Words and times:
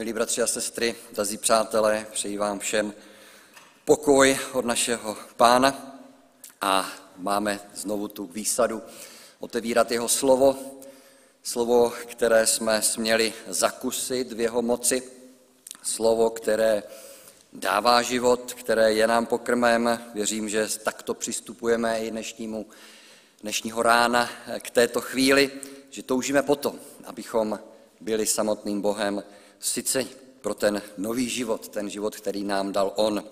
Milí 0.00 0.12
bratři 0.12 0.42
a 0.42 0.46
sestry, 0.46 0.94
drazí 1.12 1.38
přátelé, 1.38 2.06
přeji 2.12 2.38
vám 2.38 2.58
všem 2.58 2.94
pokoj 3.84 4.38
od 4.52 4.64
našeho 4.64 5.16
pána 5.36 6.00
a 6.60 6.90
máme 7.16 7.60
znovu 7.74 8.08
tu 8.08 8.26
výsadu 8.26 8.82
otevírat 9.40 9.90
jeho 9.90 10.08
slovo, 10.08 10.56
slovo, 11.42 11.92
které 12.06 12.46
jsme 12.46 12.82
směli 12.82 13.32
zakusit 13.48 14.32
v 14.32 14.40
jeho 14.40 14.62
moci, 14.62 15.02
slovo, 15.82 16.30
které 16.30 16.82
dává 17.52 18.02
život, 18.02 18.54
které 18.54 18.92
je 18.92 19.06
nám 19.06 19.26
pokrmem. 19.26 20.00
Věřím, 20.14 20.48
že 20.48 20.68
takto 20.84 21.14
přistupujeme 21.14 22.00
i 22.00 22.10
dnešnímu, 22.10 22.66
dnešního 23.40 23.82
rána 23.82 24.30
k 24.60 24.70
této 24.70 25.00
chvíli, 25.00 25.50
že 25.90 26.02
toužíme 26.02 26.42
potom, 26.42 26.78
abychom 27.04 27.60
byli 28.00 28.26
samotným 28.26 28.80
Bohem 28.80 29.22
syceni 29.60 30.10
pro 30.40 30.54
ten 30.54 30.82
nový 30.98 31.28
život, 31.28 31.68
ten 31.68 31.90
život, 31.90 32.16
který 32.16 32.44
nám 32.44 32.72
dal 32.72 32.92
On. 32.96 33.24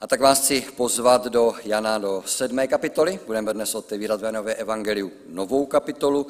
A 0.00 0.06
tak 0.06 0.20
vás 0.20 0.40
chci 0.40 0.66
pozvat 0.76 1.24
do 1.24 1.54
Jana 1.64 1.98
do 1.98 2.22
sedmé 2.26 2.66
kapitoly. 2.66 3.20
Budeme 3.26 3.54
dnes 3.54 3.74
otevírat 3.74 4.20
v 4.20 4.24
Janově 4.24 4.54
evangeliu 4.54 5.12
novou 5.26 5.66
kapitolu 5.66 6.26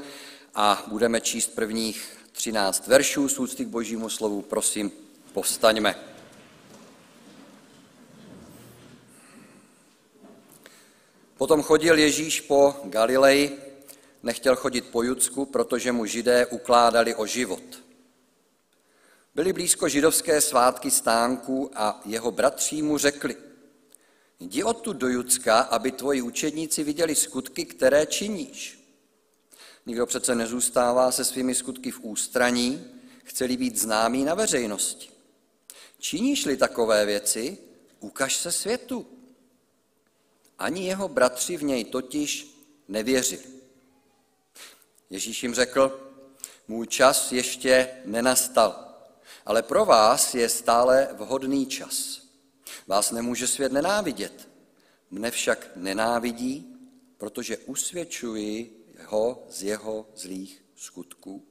a 0.55 0.85
budeme 0.87 1.21
číst 1.21 1.55
prvních 1.55 2.19
třináct 2.33 2.87
veršů 2.87 3.29
z 3.29 3.39
úcty 3.39 3.65
k 3.65 3.69
božímu 3.69 4.09
slovu. 4.09 4.43
Prosím, 4.43 4.93
povstaňme. 5.33 5.95
Potom 11.37 11.63
chodil 11.63 11.99
Ježíš 11.99 12.41
po 12.41 12.75
Galileji, 12.85 13.59
nechtěl 14.23 14.57
chodit 14.57 14.85
po 14.91 15.03
Judsku, 15.03 15.45
protože 15.45 15.93
mu 15.93 16.07
židé 16.07 16.47
ukládali 16.47 17.15
o 17.15 17.27
život. 17.27 17.86
Byli 19.37 19.53
blízko 19.53 19.89
židovské 19.89 20.41
svátky 20.41 20.91
stánků 20.91 21.71
a 21.75 22.01
jeho 22.05 22.31
bratří 22.31 22.83
mu 22.83 22.99
řekli, 22.99 23.37
jdi 24.41 24.65
odtud 24.65 24.97
do 24.97 25.09
Judska, 25.09 25.61
aby 25.61 25.93
tvoji 25.93 26.23
učedníci 26.23 26.85
viděli 26.85 27.15
skutky, 27.15 27.65
které 27.65 28.07
činíš. 28.07 28.89
Nikdo 29.87 30.07
přece 30.07 30.35
nezůstává 30.35 31.13
se 31.13 31.25
svými 31.25 31.55
skutky 31.55 31.91
v 31.91 32.01
ústraní, 32.01 32.85
chceli 33.25 33.57
být 33.57 33.79
známý 33.79 34.25
na 34.25 34.35
veřejnosti. 34.35 35.11
Činíš-li 35.99 36.57
takové 36.57 37.07
věci, 37.07 37.59
ukaž 38.01 38.37
se 38.37 38.53
světu. 38.53 39.07
Ani 40.59 40.87
jeho 40.87 41.09
bratři 41.09 41.57
v 41.57 41.63
něj 41.63 41.85
totiž 41.85 42.57
nevěřili. 42.89 43.45
Ježíš 45.11 45.43
jim 45.43 45.55
řekl, 45.55 46.13
můj 46.69 46.87
čas 46.87 47.33
ještě 47.33 47.89
nenastal, 48.05 48.86
ale 49.47 49.63
pro 49.63 49.85
vás 49.85 50.35
je 50.35 50.49
stále 50.49 51.09
vhodný 51.13 51.67
čas. 51.67 52.23
Vás 52.87 53.11
nemůže 53.11 53.47
svět 53.47 53.73
nenávidět, 53.73 54.49
mne 55.11 55.31
však 55.31 55.71
nenávidí, 55.77 56.77
protože 57.19 57.59
usvědčuji 57.59 58.87
ho 59.07 59.47
z 59.51 59.63
jeho 59.63 60.09
zlých 60.17 60.65
skutků. 60.77 61.45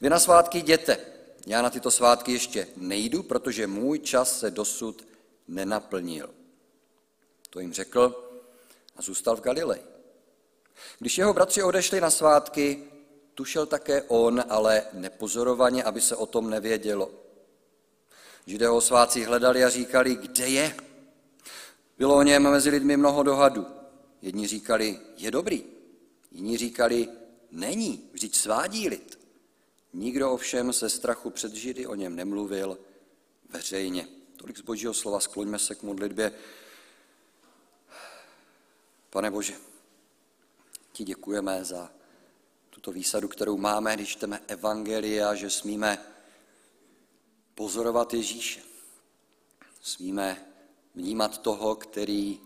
Vy 0.00 0.10
na 0.10 0.20
svátky 0.20 0.58
jděte, 0.58 0.98
já 1.46 1.62
na 1.62 1.70
tyto 1.70 1.90
svátky 1.90 2.32
ještě 2.32 2.66
nejdu, 2.76 3.22
protože 3.22 3.66
můj 3.66 3.98
čas 3.98 4.38
se 4.38 4.50
dosud 4.50 5.08
nenaplnil. 5.48 6.34
To 7.50 7.60
jim 7.60 7.72
řekl 7.72 8.30
a 8.96 9.02
zůstal 9.02 9.36
v 9.36 9.40
Galilei. 9.40 9.80
Když 10.98 11.18
jeho 11.18 11.34
bratři 11.34 11.62
odešli 11.62 12.00
na 12.00 12.10
svátky, 12.10 12.84
tušel 13.34 13.66
také 13.66 14.02
on, 14.02 14.44
ale 14.48 14.86
nepozorovaně, 14.92 15.84
aby 15.84 16.00
se 16.00 16.16
o 16.16 16.26
tom 16.26 16.50
nevědělo. 16.50 17.10
Židé 18.46 18.70
o 18.70 18.80
svácích 18.80 19.26
hledali 19.26 19.64
a 19.64 19.68
říkali, 19.68 20.14
kde 20.14 20.48
je? 20.48 20.76
Bylo 21.98 22.16
o 22.16 22.22
něm 22.22 22.50
mezi 22.50 22.70
lidmi 22.70 22.96
mnoho 22.96 23.22
dohadů. 23.22 23.66
Jedni 24.22 24.46
říkali, 24.46 25.00
je 25.16 25.30
dobrý. 25.30 25.64
Jiní 26.30 26.56
říkali, 26.56 27.08
není, 27.50 28.08
vždyť 28.12 28.36
svádí 28.36 28.88
lid. 28.88 29.18
Nikdo 29.92 30.32
ovšem 30.32 30.72
se 30.72 30.90
strachu 30.90 31.30
před 31.30 31.54
Židy 31.54 31.86
o 31.86 31.94
něm 31.94 32.16
nemluvil 32.16 32.78
veřejně. 33.48 34.08
Tolik 34.36 34.58
z 34.58 34.60
božího 34.60 34.94
slova, 34.94 35.20
skloňme 35.20 35.58
se 35.58 35.74
k 35.74 35.82
modlitbě. 35.82 36.32
Pane 39.10 39.30
Bože, 39.30 39.54
ti 40.92 41.04
děkujeme 41.04 41.64
za 41.64 41.90
tuto 42.82 42.92
výsadu, 42.92 43.28
kterou 43.28 43.56
máme, 43.56 43.94
když 43.94 44.08
čteme 44.08 44.40
Evangelia, 44.48 45.34
že 45.34 45.50
smíme 45.50 45.98
pozorovat 47.54 48.14
Ježíše. 48.14 48.60
Smíme 49.82 50.46
vnímat 50.94 51.38
toho, 51.38 51.76
který 51.76 52.40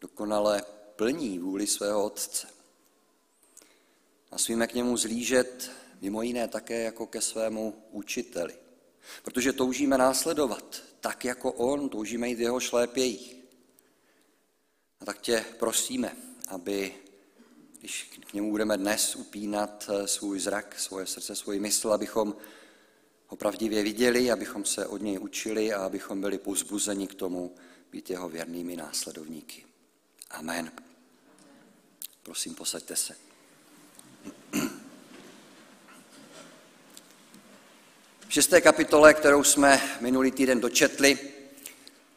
dokonale 0.00 0.64
plní 0.96 1.38
vůli 1.38 1.66
svého 1.66 2.04
Otce. 2.04 2.48
A 4.30 4.38
smíme 4.38 4.66
k 4.66 4.74
němu 4.74 4.96
zlížet 4.96 5.70
mimo 6.00 6.22
jiné 6.22 6.48
také 6.48 6.82
jako 6.82 7.06
ke 7.06 7.20
svému 7.20 7.84
učiteli. 7.90 8.54
Protože 9.22 9.52
toužíme 9.52 9.98
následovat 9.98 10.82
tak, 11.00 11.24
jako 11.24 11.52
on, 11.52 11.88
toužíme 11.88 12.28
jít 12.28 12.34
v 12.34 12.40
jeho 12.40 12.60
šlépějích. 12.60 13.36
A 15.00 15.04
tak 15.04 15.20
tě 15.20 15.44
prosíme, 15.58 16.16
aby, 16.48 16.94
když 17.80 18.10
k 18.30 18.32
němu 18.32 18.50
budeme 18.50 18.76
dnes 18.76 19.16
upínat 19.16 19.90
eh, 19.92 20.08
svůj 20.08 20.40
zrak, 20.40 20.78
svoje 20.78 21.06
srdce, 21.06 21.36
svůj 21.36 21.58
mysl, 21.58 21.92
abychom 21.92 22.36
ho 23.26 23.36
pravdivě 23.36 23.82
viděli, 23.82 24.30
abychom 24.30 24.64
se 24.64 24.86
od 24.86 25.02
něj 25.02 25.18
učili 25.18 25.72
a 25.72 25.84
abychom 25.84 26.20
byli 26.20 26.38
pozbuzeni 26.38 27.06
k 27.06 27.14
tomu 27.14 27.54
být 27.92 28.10
jeho 28.10 28.28
věrnými 28.28 28.76
následovníky. 28.76 29.64
Amen. 30.30 30.72
Prosím, 32.22 32.54
posaďte 32.54 32.96
se. 32.96 33.16
V 38.28 38.32
šesté 38.32 38.60
kapitole, 38.60 39.14
kterou 39.14 39.44
jsme 39.44 39.98
minulý 40.00 40.30
týden 40.30 40.60
dočetli, 40.60 41.18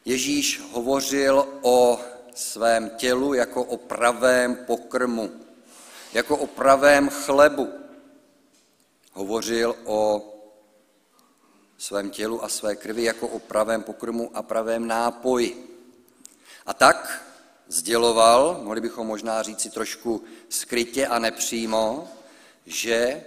Ježíš 0.04 0.60
hovořil 0.70 1.58
o 1.62 2.00
svém 2.34 2.90
tělu 2.90 3.34
jako 3.34 3.64
o 3.64 3.76
pravém 3.76 4.56
pokrmu, 4.56 5.43
jako 6.14 6.36
o 6.36 6.46
pravém 6.46 7.08
chlebu. 7.08 7.72
Hovořil 9.12 9.76
o 9.84 10.30
svém 11.78 12.10
tělu 12.10 12.44
a 12.44 12.48
své 12.48 12.76
krvi 12.76 13.02
jako 13.02 13.28
o 13.28 13.38
pravém 13.38 13.82
pokrmu 13.82 14.30
a 14.34 14.42
pravém 14.42 14.86
nápoji. 14.86 15.70
A 16.66 16.74
tak 16.74 17.24
sděloval, 17.68 18.60
mohli 18.62 18.80
bychom 18.80 19.06
možná 19.06 19.42
říci 19.42 19.70
trošku 19.70 20.24
skrytě 20.48 21.06
a 21.06 21.18
nepřímo, 21.18 22.08
že 22.66 23.24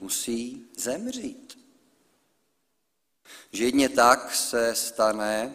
musí 0.00 0.68
zemřít. 0.76 1.58
Že 3.52 3.64
jedně 3.64 3.88
tak 3.88 4.34
se 4.34 4.74
stane 4.74 5.54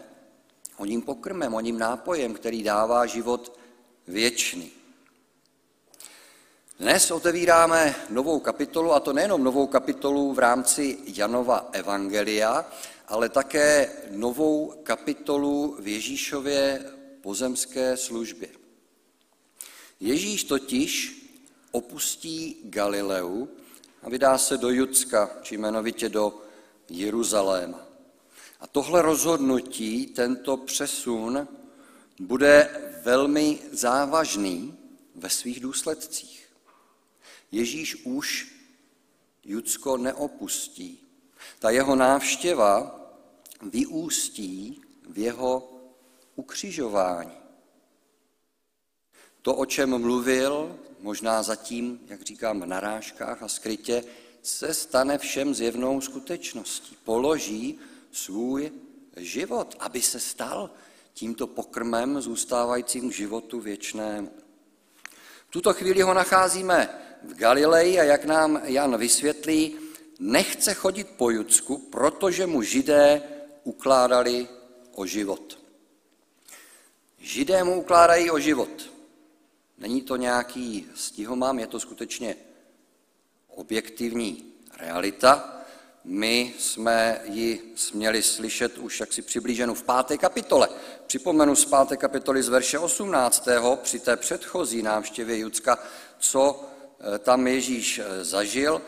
oním 0.78 1.02
pokrmem, 1.02 1.54
oním 1.54 1.80
nápojem, 1.80 2.34
který 2.34 2.64
dává 2.64 3.06
život 3.06 3.60
věčný. 4.08 4.83
Dnes 6.80 7.12
otevíráme 7.12 7.96
novou 8.10 8.40
kapitolu, 8.40 8.94
a 8.94 9.00
to 9.00 9.14
nejenom 9.14 9.44
novou 9.44 9.68
kapitolu 9.68 10.34
v 10.34 10.40
rámci 10.40 10.98
Janova 11.06 11.70
Evangelia, 11.72 12.66
ale 13.08 13.30
také 13.30 13.92
novou 14.12 14.74
kapitolu 14.84 15.78
v 15.80 15.88
Ježíšově 15.88 16.86
pozemské 17.22 17.98
službě. 17.98 18.50
Ježíš 20.00 20.44
totiž 20.44 21.22
opustí 21.72 22.58
Galileu 22.64 23.48
a 24.04 24.10
vydá 24.10 24.38
se 24.38 24.58
do 24.58 24.70
Judska, 24.70 25.30
či 25.42 25.56
jmenovitě 25.56 26.10
do 26.10 26.42
Jeruzaléma. 26.90 27.86
A 28.60 28.68
tohle 28.68 29.02
rozhodnutí, 29.02 30.06
tento 30.06 30.58
přesun, 30.58 31.48
bude 32.20 32.70
velmi 33.04 33.60
závažný 33.72 34.78
ve 35.16 35.30
svých 35.30 35.60
důsledcích. 35.60 36.43
Ježíš 37.54 37.96
už 38.06 38.48
Judsko 39.44 39.98
neopustí. 39.98 41.00
Ta 41.60 41.70
jeho 41.70 41.96
návštěva 41.96 43.00
vyústí 43.62 44.82
v 45.10 45.18
jeho 45.18 45.82
ukřižování. 46.36 47.38
To, 49.42 49.56
o 49.56 49.66
čem 49.66 49.98
mluvil, 49.98 50.80
možná 51.00 51.44
zatím, 51.44 52.00
jak 52.08 52.22
říkám, 52.22 52.62
v 52.62 52.66
narážkách 52.66 53.44
a 53.44 53.48
skrytě, 53.48 54.04
se 54.42 54.74
stane 54.74 55.18
všem 55.18 55.54
zjevnou 55.54 56.02
skutečností. 56.02 56.98
Položí 57.04 57.80
svůj 58.12 58.72
život, 59.18 59.76
aby 59.80 60.02
se 60.02 60.20
stal 60.20 60.70
tímto 61.14 61.48
pokrmem 61.48 62.22
zůstávajícím 62.22 63.12
životu 63.12 63.60
věčnému. 63.60 64.32
V 65.48 65.52
tuto 65.52 65.74
chvíli 65.74 66.02
ho 66.02 66.14
nacházíme 66.14 67.04
v 67.24 67.34
Galileji 67.34 68.00
a 68.00 68.04
jak 68.04 68.26
nám 68.26 68.62
Jan 68.64 68.98
vysvětlí, 68.98 69.76
nechce 70.20 70.74
chodit 70.74 71.08
po 71.18 71.30
Judsku, 71.30 71.78
protože 71.78 72.48
mu 72.48 72.62
židé 72.62 73.22
ukládali 73.64 74.48
o 74.96 75.06
život. 75.06 75.60
Židé 77.20 77.64
mu 77.64 77.80
ukládají 77.80 78.32
o 78.32 78.40
život. 78.40 78.92
Není 79.78 80.02
to 80.02 80.16
nějaký 80.16 80.88
stihomám, 80.96 81.60
je 81.60 81.68
to 81.68 81.80
skutečně 81.80 82.36
objektivní 83.48 84.54
realita. 84.78 85.60
My 86.04 86.54
jsme 86.60 87.22
ji 87.24 87.74
směli 87.76 88.22
slyšet 88.22 88.78
už 88.78 89.00
jaksi 89.00 89.22
přiblíženu 89.22 89.74
v 89.74 89.84
páté 89.84 90.18
kapitole. 90.18 90.70
Připomenu 91.08 91.56
z 91.56 91.66
páté 91.66 91.98
kapitoly 91.98 92.44
z 92.44 92.50
verše 92.50 92.80
18. 92.80 93.48
při 93.82 94.00
té 94.00 94.18
předchozí 94.18 94.82
návštěvě 94.82 95.38
Judska, 95.38 95.80
co 96.20 96.73
tam 97.20 97.48
Ježíš 97.48 98.00
eh, 98.00 98.24
zažil. 98.24 98.82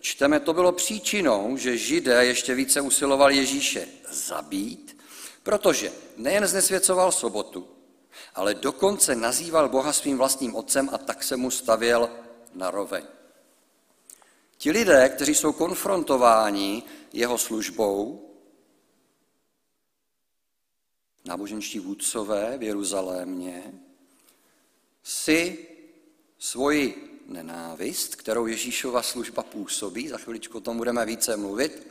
Čteme, 0.00 0.40
to 0.40 0.52
bylo 0.52 0.72
příčinou, 0.72 1.56
že 1.56 1.78
židé 1.78 2.26
ještě 2.26 2.54
více 2.54 2.80
usilovali 2.80 3.36
Ježíše 3.36 3.88
zabít, 4.10 5.02
protože 5.42 5.92
nejen 6.16 6.46
znesvěcoval 6.46 7.12
sobotu, 7.12 7.68
ale 8.34 8.54
dokonce 8.54 9.14
nazýval 9.14 9.68
Boha 9.68 9.92
svým 9.92 10.18
vlastním 10.18 10.54
otcem 10.54 10.90
a 10.92 10.98
tak 10.98 11.22
se 11.22 11.36
mu 11.36 11.50
stavěl 11.50 12.10
na 12.54 12.70
roveň. 12.70 13.04
Ti 14.58 14.70
lidé, 14.70 15.08
kteří 15.08 15.34
jsou 15.34 15.52
konfrontováni 15.52 16.82
jeho 17.12 17.38
službou, 17.38 18.24
náboženští 21.24 21.78
vůdcové 21.78 22.58
v 22.58 22.62
Jeruzalémě, 22.62 23.72
si 25.02 25.68
svoji 26.38 27.07
nenávist, 27.28 28.16
kterou 28.16 28.46
Ježíšova 28.46 29.02
služba 29.02 29.42
působí, 29.42 30.08
za 30.08 30.18
chviličku 30.18 30.58
o 30.58 30.60
tom 30.60 30.76
budeme 30.76 31.06
více 31.06 31.36
mluvit, 31.36 31.86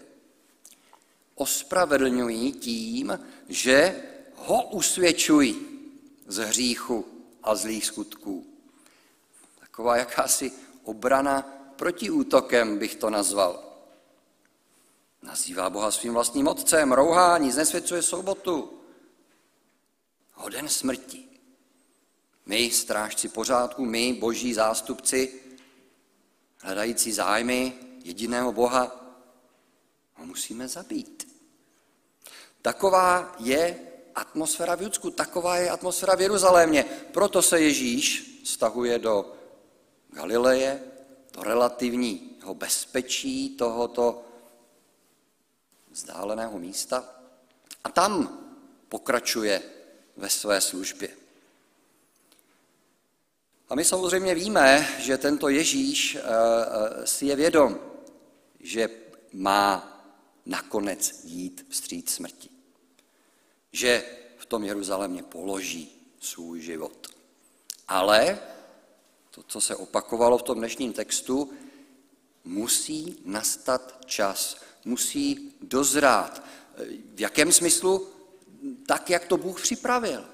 ospravedlňují 1.35 2.51
tím, 2.51 3.19
že 3.49 4.03
ho 4.35 4.69
usvědčují 4.69 5.67
z 6.27 6.37
hříchu 6.37 7.05
a 7.43 7.55
zlých 7.55 7.85
skutků. 7.85 8.45
Taková 9.59 9.97
jakási 9.97 10.51
obrana 10.83 11.41
proti 11.75 12.09
útokem 12.09 12.77
bych 12.77 12.95
to 12.95 13.09
nazval. 13.09 13.63
Nazývá 15.21 15.69
Boha 15.69 15.91
svým 15.91 16.13
vlastním 16.13 16.47
otcem, 16.47 16.91
rouhání, 16.91 17.51
znesvědcuje 17.51 18.01
sobotu. 18.01 18.81
Hoden 20.33 20.69
smrti. 20.69 21.26
My, 22.47 22.71
strážci 22.71 23.29
pořádku, 23.29 23.85
my, 23.85 24.13
boží 24.13 24.53
zástupci, 24.53 25.41
hledající 26.59 27.11
zájmy 27.11 27.73
jediného 28.03 28.51
Boha, 28.51 29.13
ho 30.15 30.25
musíme 30.25 30.67
zabít. 30.67 31.27
Taková 32.61 33.35
je 33.39 33.79
atmosféra 34.15 34.75
v 34.75 34.81
Judsku, 34.81 35.11
taková 35.11 35.57
je 35.57 35.69
atmosféra 35.69 36.15
v 36.15 36.21
Jeruzalémě. 36.21 36.83
Proto 37.11 37.41
se 37.41 37.61
Ježíš 37.61 38.41
stahuje 38.43 38.99
do 38.99 39.33
Galileje, 40.09 40.83
do 41.33 41.43
relativního 41.43 42.53
bezpečí 42.53 43.49
tohoto 43.49 44.23
vzdáleného 45.91 46.59
místa 46.59 47.03
a 47.83 47.89
tam 47.89 48.39
pokračuje 48.89 49.63
ve 50.17 50.29
své 50.29 50.61
službě. 50.61 51.26
A 53.69 53.75
my 53.75 53.85
samozřejmě 53.85 54.35
víme, 54.35 54.87
že 54.99 55.17
tento 55.17 55.49
Ježíš 55.49 56.15
eh, 56.15 56.21
eh, 56.21 57.07
si 57.07 57.25
je 57.25 57.35
vědom, 57.35 57.79
že 58.59 58.89
má 59.33 59.93
nakonec 60.45 61.21
jít 61.23 61.65
vstříc 61.69 62.13
smrti. 62.13 62.49
Že 63.71 64.03
v 64.37 64.45
tom 64.45 64.63
Jeruzalémě 64.63 65.23
položí 65.23 66.13
svůj 66.19 66.61
život. 66.61 67.07
Ale 67.87 68.39
to, 69.31 69.43
co 69.43 69.61
se 69.61 69.75
opakovalo 69.75 70.37
v 70.37 70.43
tom 70.43 70.57
dnešním 70.57 70.93
textu, 70.93 71.53
musí 72.43 73.21
nastat 73.25 73.99
čas, 74.05 74.57
musí 74.85 75.53
dozrát. 75.61 76.43
V 77.15 77.21
jakém 77.21 77.51
smyslu? 77.51 78.07
Tak, 78.87 79.09
jak 79.09 79.25
to 79.25 79.37
Bůh 79.37 79.61
připravil. 79.61 80.25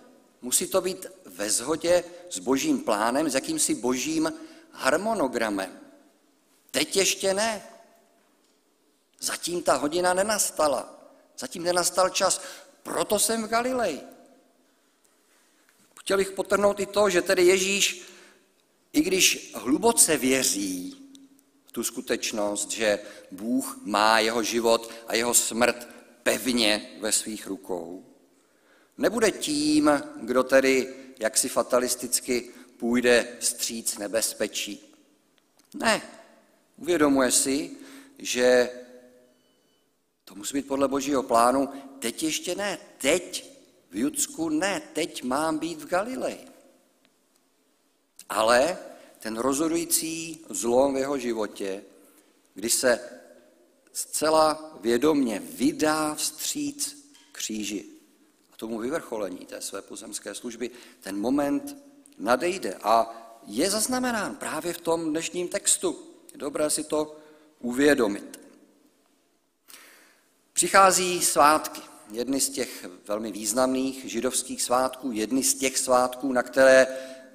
Musí 0.41 0.67
to 0.67 0.81
být 0.81 1.05
ve 1.35 1.49
shodě 1.49 2.03
s 2.29 2.39
božím 2.39 2.81
plánem, 2.81 3.29
s 3.29 3.33
jakýmsi 3.33 3.75
božím 3.75 4.33
harmonogramem. 4.71 5.79
Teď 6.71 6.95
ještě 6.95 7.33
ne. 7.33 7.63
Zatím 9.19 9.63
ta 9.63 9.73
hodina 9.73 10.13
nenastala. 10.13 11.09
Zatím 11.37 11.63
nenastal 11.63 12.09
čas. 12.09 12.41
Proto 12.83 13.19
jsem 13.19 13.43
v 13.43 13.47
Galileji. 13.47 14.01
Chtěl 15.99 16.17
bych 16.17 16.31
potrhnout 16.31 16.79
i 16.79 16.85
to, 16.85 17.09
že 17.09 17.21
tedy 17.21 17.43
Ježíš, 17.45 18.01
i 18.93 19.01
když 19.01 19.51
hluboce 19.55 20.17
věří 20.17 20.97
v 21.65 21.71
tu 21.71 21.83
skutečnost, 21.83 22.71
že 22.71 22.99
Bůh 23.31 23.79
má 23.83 24.19
jeho 24.19 24.43
život 24.43 24.91
a 25.07 25.15
jeho 25.15 25.33
smrt 25.33 25.87
pevně 26.23 26.89
ve 26.99 27.11
svých 27.11 27.47
rukou, 27.47 28.05
nebude 28.97 29.31
tím, 29.31 30.03
kdo 30.21 30.43
tedy 30.43 31.02
jaksi 31.19 31.49
fatalisticky 31.49 32.49
půjde 32.77 33.37
stříc 33.39 33.97
nebezpečí. 33.97 34.95
Ne, 35.73 36.01
uvědomuje 36.77 37.31
si, 37.31 37.71
že 38.19 38.69
to 40.25 40.35
musí 40.35 40.53
být 40.53 40.67
podle 40.67 40.87
božího 40.87 41.23
plánu. 41.23 41.69
Teď 41.99 42.23
ještě 42.23 42.55
ne, 42.55 42.77
teď 42.97 43.51
v 43.89 43.95
Judsku 43.95 44.49
ne, 44.49 44.81
teď 44.93 45.23
mám 45.23 45.57
být 45.57 45.81
v 45.81 45.87
Galileji. 45.87 46.47
Ale 48.29 48.77
ten 49.19 49.37
rozhodující 49.37 50.45
zlom 50.49 50.93
v 50.93 50.97
jeho 50.97 51.17
životě, 51.17 51.83
kdy 52.53 52.69
se 52.69 52.99
zcela 53.93 54.77
vědomně 54.81 55.39
vydá 55.39 56.15
vstříc 56.15 57.05
kříži 57.31 57.92
tomu 58.63 58.79
vyvrcholení 58.79 59.45
té 59.45 59.61
své 59.61 59.81
pozemské 59.81 60.35
služby, 60.35 60.71
ten 61.01 61.19
moment 61.19 61.75
nadejde 62.17 62.79
a 62.83 63.11
je 63.45 63.69
zaznamenán 63.69 64.35
právě 64.35 64.73
v 64.73 64.81
tom 64.81 65.09
dnešním 65.09 65.47
textu. 65.47 65.99
Je 66.31 66.37
dobré 66.37 66.69
si 66.69 66.83
to 66.83 67.17
uvědomit. 67.59 68.39
Přichází 70.53 71.21
svátky, 71.21 71.81
jedny 72.11 72.41
z 72.41 72.49
těch 72.49 72.85
velmi 73.07 73.31
významných 73.31 74.05
židovských 74.05 74.61
svátků, 74.61 75.11
jedny 75.11 75.43
z 75.43 75.55
těch 75.55 75.77
svátků, 75.77 76.31
na 76.31 76.43
které 76.43 76.87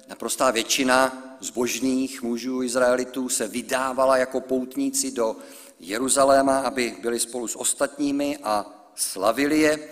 naprostá 0.07 0.51
většina 0.51 1.23
zbožných 1.39 2.21
mužů 2.21 2.63
Izraelitů 2.63 3.29
se 3.29 3.47
vydávala 3.47 4.17
jako 4.17 4.41
poutníci 4.41 5.11
do 5.11 5.35
Jeruzaléma, 5.79 6.59
aby 6.59 6.97
byli 7.01 7.19
spolu 7.19 7.47
s 7.47 7.55
ostatními 7.55 8.37
a 8.43 8.65
slavili 8.95 9.59
je. 9.59 9.89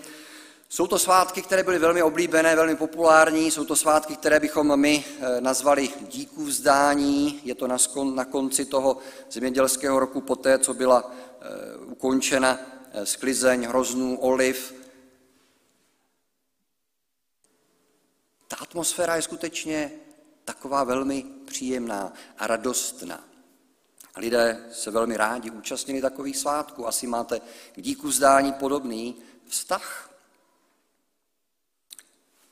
Jsou 0.70 0.88
to 0.88 1.00
svátky, 1.00 1.42
které 1.42 1.64
byly 1.64 1.80
velmi 1.80 2.04
oblíbené, 2.04 2.56
velmi 2.56 2.76
populární, 2.76 3.52
jsou 3.52 3.66
to 3.66 3.76
svátky, 3.76 4.16
které 4.16 4.40
bychom 4.40 4.80
my 4.80 5.06
eh, 5.06 5.42
nazvali 5.42 5.90
díků 6.02 6.46
vzdání. 6.46 7.42
Je 7.44 7.56
to 7.56 7.68
na 8.04 8.26
konci 8.26 8.66
toho 8.66 8.98
zemědělského 9.32 10.00
roku 10.00 10.22
poté, 10.22 10.60
co 10.60 10.74
byla 10.74 11.12
eh, 11.42 11.78
ukončena 11.86 12.60
Eh, 12.98 13.06
sklizeň, 13.06 13.64
hroznů, 13.64 14.20
oliv. 14.20 14.74
Ta 18.48 18.56
atmosféra 18.56 19.16
je 19.16 19.22
skutečně 19.22 19.92
taková 20.46 20.84
velmi 20.84 21.26
příjemná 21.46 22.14
a 22.38 22.48
radostná. 22.48 23.24
Lidé 24.16 24.66
se 24.72 24.92
velmi 24.92 25.18
rádi 25.18 25.52
účastnili 25.52 26.02
takových 26.02 26.38
svátků. 26.38 26.88
Asi 26.88 27.08
máte 27.08 27.40
k 27.76 27.82
díku 27.82 28.12
podobný 28.60 29.16
vztah. 29.46 30.07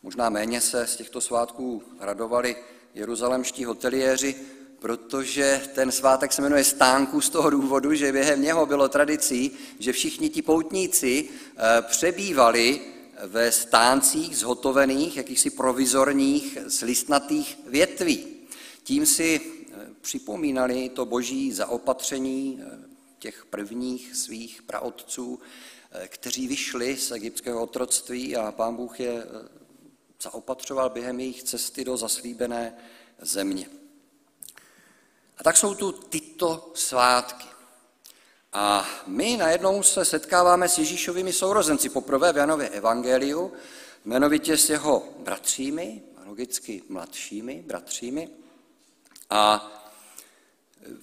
Možná 0.05 0.29
méně 0.29 0.61
se 0.61 0.87
z 0.87 0.95
těchto 0.95 1.21
svátků 1.21 1.83
radovali 1.99 2.55
jeruzalemští 2.93 3.65
hoteliéři, 3.65 4.35
protože 4.79 5.61
ten 5.75 5.91
svátek 5.91 6.33
se 6.33 6.41
jmenuje 6.41 6.63
stánku 6.63 7.21
z 7.21 7.29
toho 7.29 7.49
důvodu, 7.49 7.93
že 7.93 8.11
během 8.11 8.41
něho 8.41 8.65
bylo 8.65 8.89
tradicí, 8.89 9.51
že 9.79 9.93
všichni 9.93 10.29
ti 10.29 10.41
poutníci 10.41 11.29
eh, 11.29 11.81
přebývali 11.81 12.81
ve 13.23 13.51
stáncích 13.51 14.37
zhotovených, 14.37 15.17
jakýchsi 15.17 15.49
provizorních, 15.49 16.57
slistnatých 16.67 17.59
větví. 17.67 18.27
Tím 18.83 19.05
si 19.05 19.41
eh, 19.41 19.87
připomínali 20.01 20.89
to 20.89 21.05
boží 21.05 21.51
zaopatření 21.51 22.61
eh, 22.61 22.77
těch 23.19 23.45
prvních 23.45 24.15
svých 24.15 24.63
praotců, 24.63 25.39
kteří 26.07 26.47
vyšli 26.47 26.97
z 26.97 27.11
egyptského 27.11 27.63
otroctví 27.63 28.35
a 28.35 28.51
pán 28.51 28.75
Bůh 28.75 28.99
je 28.99 29.23
zaopatřoval 30.21 30.89
během 30.89 31.19
jejich 31.19 31.43
cesty 31.43 31.85
do 31.85 31.97
zaslíbené 31.97 32.77
země. 33.21 33.69
A 35.37 35.43
tak 35.43 35.57
jsou 35.57 35.75
tu 35.75 35.91
tyto 35.91 36.71
svátky. 36.75 37.45
A 38.53 38.89
my 39.07 39.37
najednou 39.37 39.83
se 39.83 40.05
setkáváme 40.05 40.69
s 40.69 40.77
Ježíšovými 40.77 41.33
sourozenci 41.33 41.89
poprvé 41.89 42.33
v 42.33 42.37
Janově 42.37 42.69
evangeliu, 42.69 43.53
jmenovitě 44.05 44.57
s 44.57 44.69
jeho 44.69 45.09
bratřími, 45.19 46.01
logicky 46.25 46.83
mladšími 46.89 47.63
bratřími. 47.67 48.29
A 49.29 49.71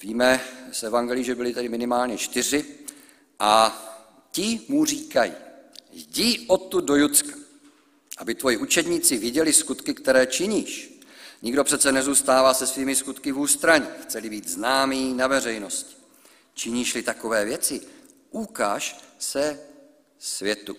víme 0.02 0.40
z 0.72 0.82
evangelí, 0.82 1.24
že 1.24 1.34
byli 1.34 1.54
tady 1.54 1.68
minimálně 1.68 2.18
čtyři 2.18 2.78
a 3.38 3.82
ti 4.30 4.60
mu 4.68 4.84
říkají, 4.84 5.32
jdi 5.90 6.46
odtud 6.48 6.84
do 6.84 6.96
Judska, 6.96 7.41
aby 8.18 8.34
tvoji 8.34 8.56
učedníci 8.56 9.16
viděli 9.16 9.52
skutky, 9.52 9.94
které 9.94 10.26
činíš. 10.26 11.00
Nikdo 11.42 11.64
přece 11.64 11.92
nezůstává 11.92 12.54
se 12.54 12.66
svými 12.66 12.96
skutky 12.96 13.32
v 13.32 13.38
ústraní, 13.38 13.86
chceli 14.02 14.30
být 14.30 14.48
známý 14.48 15.14
na 15.14 15.26
veřejnosti. 15.26 15.96
Činíš-li 16.54 17.02
takové 17.02 17.44
věci, 17.44 17.80
ukáž 18.30 19.00
se 19.18 19.60
světu. 20.18 20.76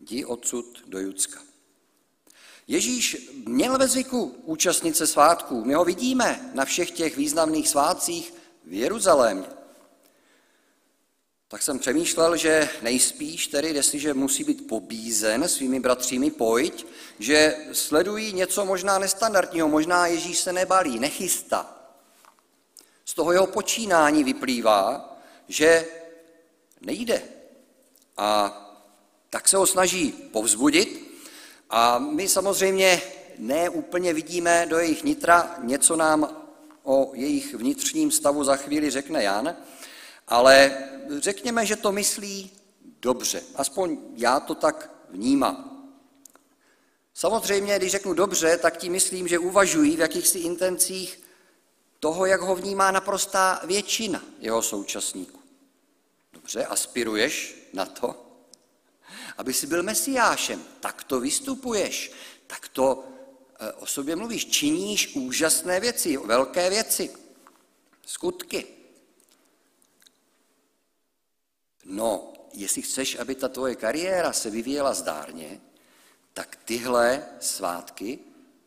Jdi 0.00 0.24
odsud 0.24 0.82
do 0.86 0.98
Judska. 0.98 1.42
Ježíš 2.66 3.30
měl 3.46 3.78
ve 3.78 3.88
zvyku 3.88 4.24
účastnit 4.44 4.96
se 4.96 5.06
svátků. 5.06 5.64
My 5.64 5.74
ho 5.74 5.84
vidíme 5.84 6.50
na 6.54 6.64
všech 6.64 6.90
těch 6.90 7.16
významných 7.16 7.68
svátcích 7.68 8.34
v 8.64 8.72
Jeruzalémě. 8.72 9.59
Tak 11.52 11.62
jsem 11.62 11.78
přemýšlel, 11.78 12.36
že 12.36 12.68
nejspíš 12.82 13.46
tedy, 13.46 13.68
jestliže 13.68 14.14
musí 14.14 14.44
být 14.44 14.66
pobízen 14.66 15.48
svými 15.48 15.80
bratřími, 15.80 16.30
pojď, 16.30 16.86
že 17.18 17.56
sledují 17.72 18.32
něco 18.32 18.64
možná 18.64 18.98
nestandardního, 18.98 19.68
možná 19.68 20.06
Ježíš 20.06 20.38
se 20.38 20.52
nebalí, 20.52 20.98
nechystá. 20.98 21.76
Z 23.04 23.14
toho 23.14 23.32
jeho 23.32 23.46
počínání 23.46 24.24
vyplývá, 24.24 25.16
že 25.48 25.86
nejde. 26.80 27.22
A 28.16 28.56
tak 29.30 29.48
se 29.48 29.56
ho 29.56 29.66
snaží 29.66 30.12
povzbudit 30.12 31.12
a 31.70 31.98
my 31.98 32.28
samozřejmě 32.28 33.02
neúplně 33.38 34.14
vidíme 34.14 34.66
do 34.68 34.78
jejich 34.78 35.04
nitra, 35.04 35.54
něco 35.62 35.96
nám 35.96 36.46
o 36.82 37.10
jejich 37.14 37.54
vnitřním 37.54 38.10
stavu 38.10 38.44
za 38.44 38.56
chvíli 38.56 38.90
řekne 38.90 39.22
Jan, 39.22 39.56
ale 40.30 40.88
řekněme, 41.18 41.66
že 41.66 41.76
to 41.76 41.92
myslí 41.92 42.50
dobře. 43.00 43.42
Aspoň 43.54 43.98
já 44.14 44.40
to 44.40 44.54
tak 44.54 44.90
vnímám. 45.10 45.66
Samozřejmě, 47.14 47.78
když 47.78 47.92
řeknu 47.92 48.14
dobře, 48.14 48.58
tak 48.58 48.76
tím 48.76 48.92
myslím, 48.92 49.28
že 49.28 49.38
uvažují 49.38 49.96
v 49.96 50.00
jakýchsi 50.00 50.38
intencích 50.38 51.22
toho, 52.00 52.26
jak 52.26 52.40
ho 52.40 52.56
vnímá 52.56 52.90
naprostá 52.90 53.60
většina 53.64 54.22
jeho 54.38 54.62
současníků. 54.62 55.40
Dobře, 56.32 56.66
aspiruješ 56.66 57.56
na 57.72 57.86
to, 57.86 58.26
aby 59.38 59.52
si 59.52 59.66
byl 59.66 59.82
mesiášem, 59.82 60.64
tak 60.80 61.04
to 61.04 61.20
vystupuješ, 61.20 62.12
tak 62.46 62.68
to 62.68 63.04
eh, 63.60 63.72
o 63.72 63.86
sobě 63.86 64.16
mluvíš, 64.16 64.46
činíš 64.46 65.14
úžasné 65.14 65.80
věci, 65.80 66.16
velké 66.16 66.70
věci, 66.70 67.10
skutky. 68.06 68.79
No, 71.90 72.32
jestli 72.52 72.82
chceš, 72.82 73.18
aby 73.18 73.34
ta 73.34 73.48
tvoje 73.48 73.74
kariéra 73.74 74.32
se 74.32 74.50
vyvíjela 74.50 74.94
zdárně, 74.94 75.60
tak 76.32 76.56
tyhle 76.64 77.22
svátky 77.40 78.18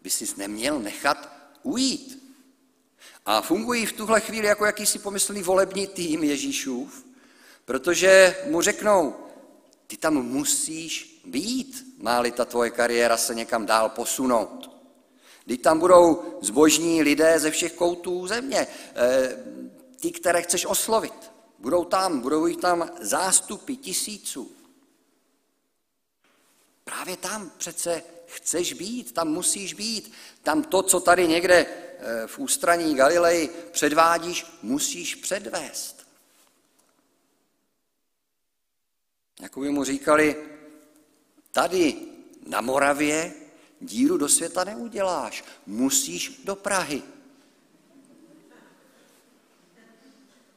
by 0.01 0.09
si 0.09 0.25
neměl 0.37 0.79
nechat 0.79 1.29
ujít. 1.63 2.23
A 3.25 3.41
fungují 3.41 3.85
v 3.85 3.93
tuhle 3.93 4.21
chvíli 4.21 4.47
jako 4.47 4.65
jakýsi 4.65 4.99
pomyslný 4.99 5.43
volební 5.43 5.87
tým 5.87 6.23
Ježíšův, 6.23 7.05
protože 7.65 8.35
mu 8.49 8.61
řeknou, 8.61 9.15
ty 9.87 9.97
tam 9.97 10.13
musíš 10.13 11.21
být, 11.25 11.95
má-li 11.97 12.31
ta 12.31 12.45
tvoje 12.45 12.69
kariéra 12.69 13.17
se 13.17 13.35
někam 13.35 13.65
dál 13.65 13.89
posunout. 13.89 14.71
Když 15.45 15.57
tam 15.57 15.79
budou 15.79 16.23
zbožní 16.41 17.03
lidé 17.03 17.39
ze 17.39 17.51
všech 17.51 17.73
koutů 17.73 18.27
země, 18.27 18.67
eh, 18.95 19.37
ty, 19.99 20.11
které 20.11 20.41
chceš 20.41 20.65
oslovit. 20.65 21.33
Budou 21.63 21.85
tam, 21.85 22.19
budou 22.19 22.45
jich 22.45 22.57
tam 22.57 22.91
zástupy 22.99 23.75
tisíců. 23.75 24.51
Právě 26.83 27.17
tam 27.17 27.51
přece 27.57 28.03
chceš 28.27 28.73
být, 28.73 29.11
tam 29.11 29.27
musíš 29.27 29.73
být. 29.73 30.13
Tam 30.41 30.63
to, 30.63 30.83
co 30.83 30.99
tady 30.99 31.27
někde 31.27 31.65
eh, 31.65 32.27
v 32.27 32.39
ústraní 32.39 32.95
Galilei 32.95 33.49
předvádíš, 33.71 34.45
musíš 34.61 35.15
předvést. 35.15 36.07
Jako 39.41 39.59
by 39.59 39.69
mu 39.69 39.83
říkali, 39.83 40.49
tady 41.51 41.95
na 42.47 42.61
Moravě 42.61 43.33
díru 43.79 44.17
do 44.17 44.29
světa 44.29 44.63
neuděláš, 44.63 45.43
musíš 45.65 46.41
do 46.43 46.55
Prahy. 46.55 47.03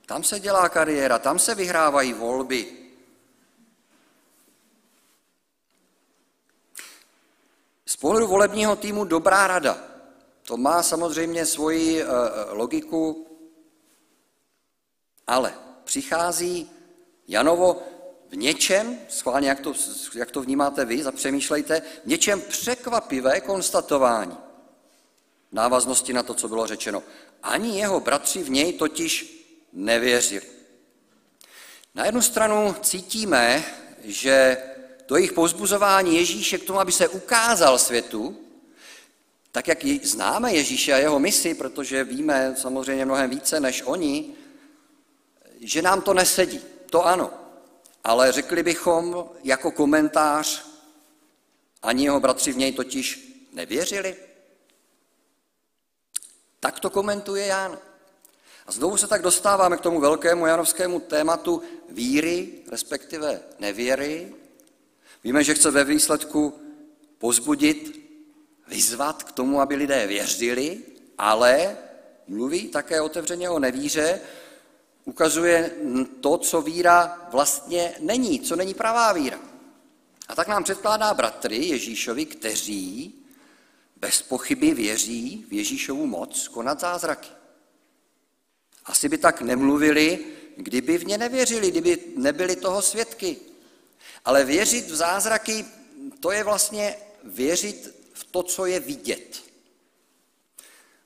Tam 0.06 0.24
se 0.24 0.40
dělá 0.40 0.68
kariéra, 0.68 1.18
tam 1.18 1.38
se 1.38 1.54
vyhrávají 1.54 2.12
volby. 2.12 2.72
Z 7.86 7.96
pohledu 7.96 8.26
volebního 8.26 8.76
týmu 8.76 9.04
dobrá 9.04 9.46
rada. 9.46 9.78
To 10.42 10.56
má 10.56 10.82
samozřejmě 10.82 11.46
svoji 11.46 12.04
uh, 12.04 12.10
logiku, 12.50 13.26
ale 15.26 15.54
přichází 15.84 16.70
Janovo 17.28 17.82
v 18.28 18.36
něčem, 18.36 18.98
schválně 19.08 19.48
jak 19.48 19.60
to, 19.60 19.72
jak 20.14 20.30
to 20.30 20.42
vnímáte 20.42 20.84
vy, 20.84 21.02
zapřemýšlejte, 21.02 21.80
v 21.80 22.06
něčem 22.06 22.40
překvapivé 22.40 23.40
konstatování. 23.40 24.36
V 25.50 25.52
návaznosti 25.52 26.12
na 26.12 26.22
to, 26.22 26.34
co 26.34 26.48
bylo 26.48 26.66
řečeno. 26.66 27.02
Ani 27.42 27.78
jeho 27.78 28.00
bratři 28.00 28.42
v 28.42 28.50
něj 28.50 28.72
totiž 28.72 29.35
nevěřili. 29.76 30.46
Na 31.94 32.04
jednu 32.04 32.22
stranu 32.22 32.76
cítíme, 32.82 33.64
že 34.04 34.56
to 35.06 35.16
jejich 35.16 35.32
pozbuzování 35.32 36.16
Ježíše 36.16 36.58
k 36.58 36.64
tomu, 36.64 36.80
aby 36.80 36.92
se 36.92 37.08
ukázal 37.08 37.78
světu, 37.78 38.40
tak 39.52 39.68
jak 39.68 39.84
známe 39.84 40.52
Ježíše 40.52 40.92
a 40.92 40.98
jeho 40.98 41.18
misi, 41.18 41.54
protože 41.54 42.04
víme 42.04 42.54
samozřejmě 42.58 43.04
mnohem 43.04 43.30
více 43.30 43.60
než 43.60 43.82
oni, 43.82 44.34
že 45.60 45.82
nám 45.82 46.02
to 46.02 46.14
nesedí. 46.14 46.60
To 46.90 47.06
ano. 47.06 47.30
Ale 48.04 48.32
řekli 48.32 48.62
bychom 48.62 49.30
jako 49.44 49.70
komentář, 49.70 50.66
ani 51.82 52.04
jeho 52.04 52.20
bratři 52.20 52.52
v 52.52 52.56
něj 52.56 52.72
totiž 52.72 53.36
nevěřili. 53.52 54.16
Tak 56.60 56.80
to 56.80 56.90
komentuje 56.90 57.46
Jan. 57.46 57.78
A 58.66 58.72
znovu 58.72 58.96
se 58.96 59.06
tak 59.06 59.22
dostáváme 59.22 59.76
k 59.76 59.80
tomu 59.80 60.00
velkému 60.00 60.46
janovskému 60.46 61.00
tématu 61.00 61.62
víry, 61.88 62.52
respektive 62.70 63.40
nevěry. 63.58 64.34
Víme, 65.24 65.44
že 65.44 65.54
chce 65.54 65.70
ve 65.70 65.84
výsledku 65.84 66.54
pozbudit, 67.18 68.06
vyzvat 68.68 69.22
k 69.22 69.32
tomu, 69.32 69.60
aby 69.60 69.74
lidé 69.74 70.06
věřili, 70.06 70.82
ale 71.18 71.76
mluví 72.28 72.68
také 72.68 73.00
otevřeně 73.00 73.50
o 73.50 73.58
nevíře, 73.58 74.20
ukazuje 75.04 75.70
to, 76.20 76.38
co 76.38 76.62
víra 76.62 77.28
vlastně 77.32 77.94
není, 78.00 78.40
co 78.40 78.56
není 78.56 78.74
pravá 78.74 79.12
víra. 79.12 79.40
A 80.28 80.34
tak 80.34 80.48
nám 80.48 80.64
předkládá 80.64 81.14
bratry 81.14 81.66
Ježíšovi, 81.66 82.26
kteří 82.26 83.14
bez 83.96 84.22
pochyby 84.22 84.74
věří 84.74 85.46
v 85.48 85.52
Ježíšovu 85.52 86.06
moc 86.06 86.48
konat 86.48 86.80
zázraky. 86.80 87.28
Asi 88.86 89.08
by 89.08 89.18
tak 89.18 89.40
nemluvili, 89.40 90.26
kdyby 90.56 90.98
v 90.98 91.06
ně 91.06 91.18
nevěřili, 91.18 91.70
kdyby 91.70 92.04
nebyli 92.16 92.56
toho 92.56 92.82
svědky. 92.82 93.36
Ale 94.24 94.44
věřit 94.44 94.90
v 94.90 94.94
zázraky, 94.94 95.64
to 96.20 96.30
je 96.30 96.44
vlastně 96.44 96.96
věřit 97.24 97.94
v 98.12 98.24
to, 98.24 98.42
co 98.42 98.66
je 98.66 98.80
vidět. 98.80 99.42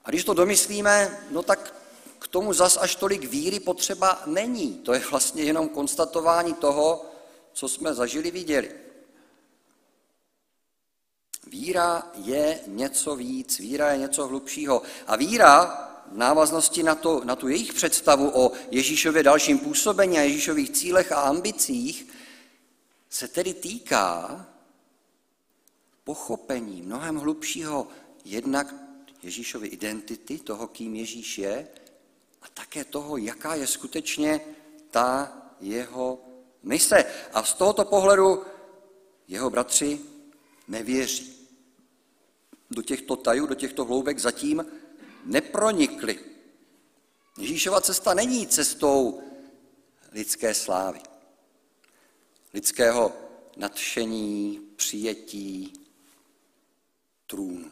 A 0.04 0.10
když 0.10 0.24
to 0.24 0.34
domyslíme, 0.34 1.20
no 1.30 1.42
tak 1.42 1.74
k 2.18 2.28
tomu 2.28 2.52
zas 2.52 2.78
až 2.80 2.96
tolik 2.96 3.24
víry 3.24 3.60
potřeba 3.60 4.22
není. 4.26 4.74
To 4.74 4.92
je 4.92 5.00
vlastně 5.10 5.42
jenom 5.42 5.68
konstatování 5.68 6.54
toho, 6.54 7.10
co 7.52 7.68
jsme 7.68 7.94
zažili, 7.94 8.30
viděli. 8.30 8.70
Víra 11.46 12.10
je 12.14 12.60
něco 12.66 13.16
víc, 13.16 13.58
víra 13.58 13.92
je 13.92 13.98
něco 13.98 14.26
hlubšího. 14.26 14.82
A 15.06 15.16
víra 15.16 15.89
v 16.10 16.16
návaznosti 16.16 16.82
na, 16.82 16.94
to, 16.94 17.24
na 17.24 17.36
tu 17.36 17.48
jejich 17.48 17.72
představu 17.72 18.30
o 18.34 18.52
Ježíšově 18.70 19.22
dalším 19.22 19.58
působení 19.58 20.18
a 20.18 20.22
Ježíšových 20.22 20.70
cílech 20.70 21.12
a 21.12 21.20
ambicích 21.20 22.06
se 23.10 23.28
tedy 23.28 23.54
týká 23.54 24.46
pochopení 26.04 26.82
mnohem 26.82 27.16
hlubšího 27.16 27.88
jednak 28.24 28.74
Ježíšovy 29.22 29.68
identity, 29.68 30.38
toho, 30.38 30.66
kým 30.66 30.96
Ježíš 30.96 31.38
je, 31.38 31.68
a 32.42 32.46
také 32.54 32.84
toho, 32.84 33.16
jaká 33.16 33.54
je 33.54 33.66
skutečně 33.66 34.40
ta 34.90 35.32
jeho 35.60 36.18
mise. 36.62 37.04
A 37.32 37.42
z 37.42 37.54
tohoto 37.54 37.84
pohledu 37.84 38.42
jeho 39.28 39.50
bratři 39.50 40.00
nevěří. 40.68 41.48
Do 42.70 42.82
těchto 42.82 43.16
tajů, 43.16 43.46
do 43.46 43.54
těchto 43.54 43.84
hloubek 43.84 44.18
zatím 44.18 44.66
nepronikli. 45.24 46.18
Ježíšova 47.38 47.80
cesta 47.80 48.14
není 48.14 48.46
cestou 48.46 49.22
lidské 50.12 50.54
slávy, 50.54 51.00
lidského 52.54 53.12
nadšení, 53.56 54.60
přijetí, 54.76 55.72
trůnu. 57.26 57.70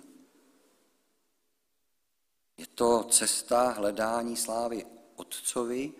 Je 2.56 2.66
to 2.66 3.04
cesta 3.10 3.70
hledání 3.70 4.36
slávy 4.36 4.86
Otcovi, 5.16 5.92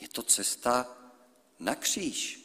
je 0.00 0.08
to 0.08 0.22
cesta 0.22 0.96
na 1.58 1.74
kříž. 1.74 2.42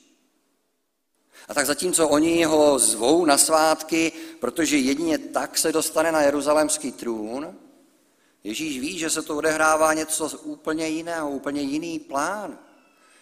A 1.47 1.53
tak 1.53 1.65
zatímco 1.65 2.09
oni 2.09 2.43
ho 2.43 2.79
zvou 2.79 3.25
na 3.25 3.37
svátky, 3.37 4.11
protože 4.39 4.77
jedině 4.77 5.17
tak 5.17 5.57
se 5.57 5.71
dostane 5.71 6.11
na 6.11 6.21
jeruzalémský 6.21 6.91
trůn, 6.91 7.59
Ježíš 8.47 8.79
ví, 8.79 8.99
že 8.99 9.09
se 9.09 9.21
to 9.21 9.37
odehrává 9.37 9.93
něco 9.93 10.39
úplně 10.39 10.87
jiného, 10.87 11.31
úplně 11.31 11.61
jiný 11.61 11.99
plán. 11.99 12.59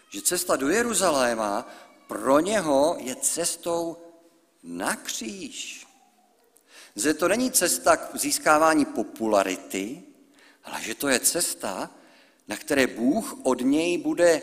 Že 0.10 0.22
cesta 0.22 0.56
do 0.56 0.70
Jeruzaléma 0.70 1.68
pro 2.08 2.40
něho 2.40 2.98
je 3.00 3.16
cestou 3.16 3.98
na 4.64 4.96
kříž. 4.96 5.88
Že 6.96 7.14
to 7.14 7.28
není 7.28 7.52
cesta 7.52 7.98
k 7.98 8.16
získávání 8.16 8.86
popularity, 8.86 10.04
ale 10.64 10.82
že 10.82 10.96
to 10.96 11.08
je 11.08 11.20
cesta, 11.20 11.92
na 12.48 12.58
které 12.58 12.88
Bůh 12.88 13.40
od 13.44 13.62
něj 13.62 13.98
bude 13.98 14.42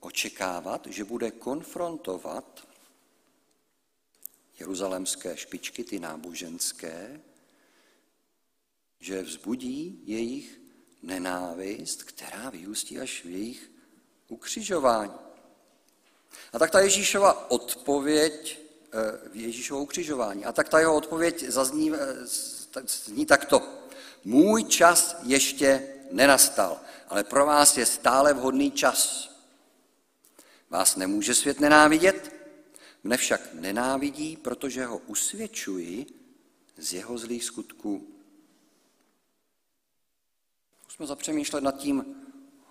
očekávat, 0.00 0.86
že 0.90 1.04
bude 1.04 1.30
konfrontovat 1.30 2.68
jeruzalemské 4.58 5.36
špičky, 5.36 5.84
ty 5.84 6.00
náboženské, 6.00 7.20
že 9.02 9.22
vzbudí 9.22 10.02
jejich 10.04 10.60
nenávist, 11.02 12.02
která 12.02 12.50
vyústí 12.50 12.98
až 12.98 13.24
v 13.24 13.30
jejich 13.30 13.70
ukřižování. 14.28 15.12
A 16.52 16.58
tak 16.58 16.70
ta 16.70 16.80
Ježíšova 16.80 17.50
odpověď, 17.50 18.60
eh, 18.92 19.28
Ježíšovo 19.32 19.82
ukřižování, 19.82 20.44
a 20.44 20.52
tak 20.52 20.68
ta 20.68 20.78
jeho 20.78 20.96
odpověď 20.96 21.42
zazní, 21.42 21.92
eh, 21.94 21.98
zní 22.86 23.26
takto. 23.26 23.68
Můj 24.24 24.64
čas 24.64 25.16
ještě 25.22 25.88
nenastal, 26.10 26.80
ale 27.08 27.24
pro 27.24 27.46
vás 27.46 27.76
je 27.76 27.86
stále 27.86 28.34
vhodný 28.34 28.70
čas. 28.70 29.30
Vás 30.70 30.96
nemůže 30.96 31.34
svět 31.34 31.60
nenávidět, 31.60 32.32
mne 33.04 33.16
však 33.16 33.54
nenávidí, 33.54 34.36
protože 34.36 34.86
ho 34.86 34.98
usvědčuji 34.98 36.06
z 36.76 36.92
jeho 36.92 37.18
zlých 37.18 37.44
skutků. 37.44 38.11
Musíme 41.02 41.08
zapřemýšlet 41.08 41.64
nad 41.64 41.76
tím 41.78 42.14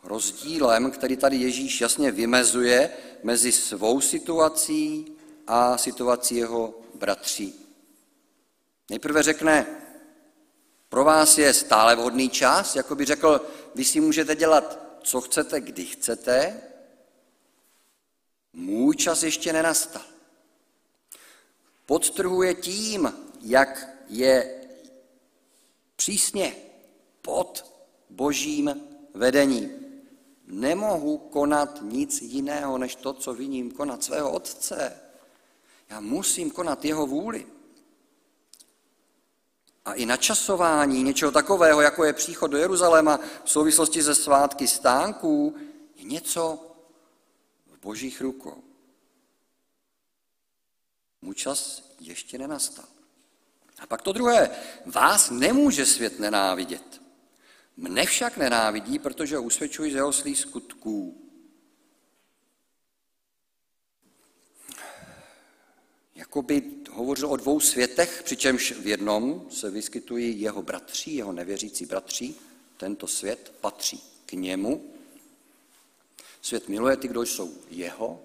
rozdílem, 0.03 0.91
který 0.91 1.17
tady 1.17 1.37
Ježíš 1.37 1.81
jasně 1.81 2.11
vymezuje 2.11 2.89
mezi 3.23 3.51
svou 3.51 4.01
situací 4.01 5.17
a 5.47 5.77
situací 5.77 6.35
jeho 6.35 6.73
bratří. 6.95 7.67
Nejprve 8.89 9.23
řekne, 9.23 9.67
pro 10.89 11.03
vás 11.03 11.37
je 11.37 11.53
stále 11.53 11.95
vhodný 11.95 12.29
čas, 12.29 12.75
jako 12.75 12.95
by 12.95 13.05
řekl, 13.05 13.41
vy 13.75 13.85
si 13.85 13.99
můžete 13.99 14.35
dělat, 14.35 14.79
co 15.03 15.21
chcete, 15.21 15.61
kdy 15.61 15.85
chcete, 15.85 16.61
můj 18.53 18.95
čas 18.95 19.23
ještě 19.23 19.53
nenastal. 19.53 20.05
Podtrhuje 21.85 22.53
tím, 22.53 23.13
jak 23.41 23.89
je 24.07 24.61
přísně 25.95 26.55
pod 27.21 27.71
božím 28.11 28.81
vedením. 29.13 29.71
Nemohu 30.47 31.17
konat 31.17 31.79
nic 31.81 32.21
jiného, 32.21 32.77
než 32.77 32.95
to, 32.95 33.13
co 33.13 33.33
viním 33.33 33.71
konat 33.71 34.03
svého 34.03 34.31
otce. 34.31 35.01
Já 35.89 35.99
musím 35.99 36.51
konat 36.51 36.85
jeho 36.85 37.07
vůli. 37.07 37.47
A 39.85 39.93
i 39.93 40.05
načasování 40.05 41.03
něčeho 41.03 41.31
takového, 41.31 41.81
jako 41.81 42.03
je 42.03 42.13
příchod 42.13 42.51
do 42.51 42.57
Jeruzaléma 42.57 43.19
v 43.43 43.49
souvislosti 43.49 44.03
se 44.03 44.15
svátky 44.15 44.67
stánků, 44.67 45.55
je 45.95 46.03
něco 46.03 46.59
v 47.67 47.79
božích 47.79 48.21
rukou. 48.21 48.63
Můj 51.21 51.35
čas 51.35 51.83
ještě 51.99 52.37
nenastal. 52.37 52.85
A 53.79 53.87
pak 53.87 54.01
to 54.01 54.11
druhé. 54.11 54.49
Vás 54.85 55.29
nemůže 55.29 55.85
svět 55.85 56.19
nenávidět. 56.19 57.00
Mne 57.77 58.05
však 58.05 58.37
nenávidí, 58.37 58.99
protože 58.99 59.39
usvědčuji 59.39 59.91
z 59.91 59.95
jeho 59.95 60.13
slých 60.13 60.39
skutků. 60.39 61.27
Jakoby 66.15 66.63
hovořil 66.91 67.27
o 67.31 67.35
dvou 67.35 67.59
světech, 67.59 68.21
přičemž 68.23 68.71
v 68.71 68.87
jednom 68.87 69.47
se 69.51 69.69
vyskytují 69.69 70.41
jeho 70.41 70.61
bratři, 70.61 71.11
jeho 71.11 71.33
nevěřící 71.33 71.85
bratři. 71.85 72.35
Tento 72.77 73.07
svět 73.07 73.53
patří 73.61 74.03
k 74.25 74.33
němu. 74.33 74.93
Svět 76.41 76.69
miluje 76.69 76.97
ty, 76.97 77.07
kdo 77.07 77.21
jsou 77.21 77.53
jeho. 77.69 78.21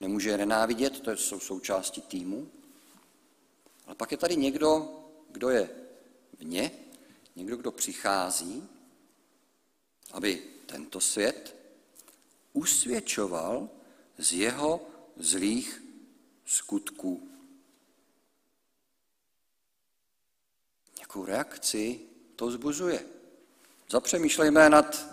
Nemůže 0.00 0.30
je 0.30 0.38
nenávidět, 0.38 1.00
to 1.00 1.16
jsou 1.16 1.40
součástí 1.40 2.00
týmu. 2.00 2.48
Ale 3.86 3.94
pak 3.94 4.10
je 4.12 4.18
tady 4.18 4.36
někdo, 4.36 4.88
kdo 5.30 5.50
je 5.50 5.70
vně, 6.38 6.70
někdo, 7.36 7.56
kdo 7.56 7.70
přichází, 7.70 8.68
aby 10.12 10.42
tento 10.66 11.00
svět 11.00 11.56
usvědčoval 12.52 13.68
z 14.18 14.32
jeho 14.32 14.88
zlých 15.16 15.82
skutků. 16.44 17.28
Jakou 21.00 21.24
reakci 21.24 22.00
to 22.36 22.46
vzbuzuje? 22.46 23.06
Zapřemýšlejme 23.90 24.70
nad 24.70 25.06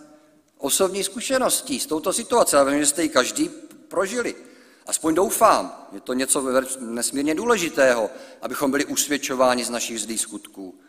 osobní 0.57 1.03
zkušeností 1.03 1.79
s 1.79 1.85
touto 1.85 2.13
situací. 2.13 2.55
Já 2.55 2.63
vím, 2.63 2.79
že 2.79 2.85
jste 2.85 3.03
ji 3.03 3.09
každý 3.09 3.49
prožili. 3.87 4.35
Aspoň 4.85 5.15
doufám, 5.15 5.87
je 5.91 5.99
to 5.99 6.13
něco 6.13 6.61
nesmírně 6.79 7.35
důležitého, 7.35 8.09
abychom 8.41 8.71
byli 8.71 8.85
usvědčováni 8.85 9.65
z 9.65 9.69
našich 9.69 10.01
zlých 10.01 10.21
skutků. 10.21 10.79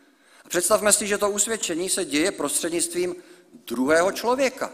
Představme 0.49 0.93
si, 0.93 1.07
že 1.07 1.17
to 1.17 1.29
usvědčení 1.29 1.89
se 1.89 2.05
děje 2.05 2.31
prostřednictvím 2.31 3.15
druhého 3.53 4.11
člověka. 4.11 4.71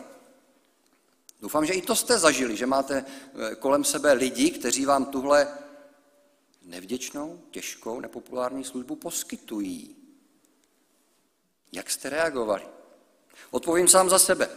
Doufám, 1.41 1.65
že 1.65 1.73
i 1.73 1.81
to 1.81 1.95
jste 1.95 2.19
zažili, 2.19 2.57
že 2.57 2.65
máte 2.65 3.05
eh, 3.05 3.55
kolem 3.55 3.83
sebe 3.83 4.13
lidi, 4.13 4.51
kteří 4.51 4.85
vám 4.85 5.05
tuhle 5.05 5.57
nevděčnou, 6.65 7.41
těžkou, 7.51 7.99
nepopulární 7.99 8.63
službu 8.63 8.95
poskytují. 8.95 9.95
Jak 11.71 11.89
jste 11.89 12.09
reagovali? 12.09 12.63
Odpovím 13.51 13.87
sám 13.87 14.09
za 14.09 14.19
sebe. 14.19 14.49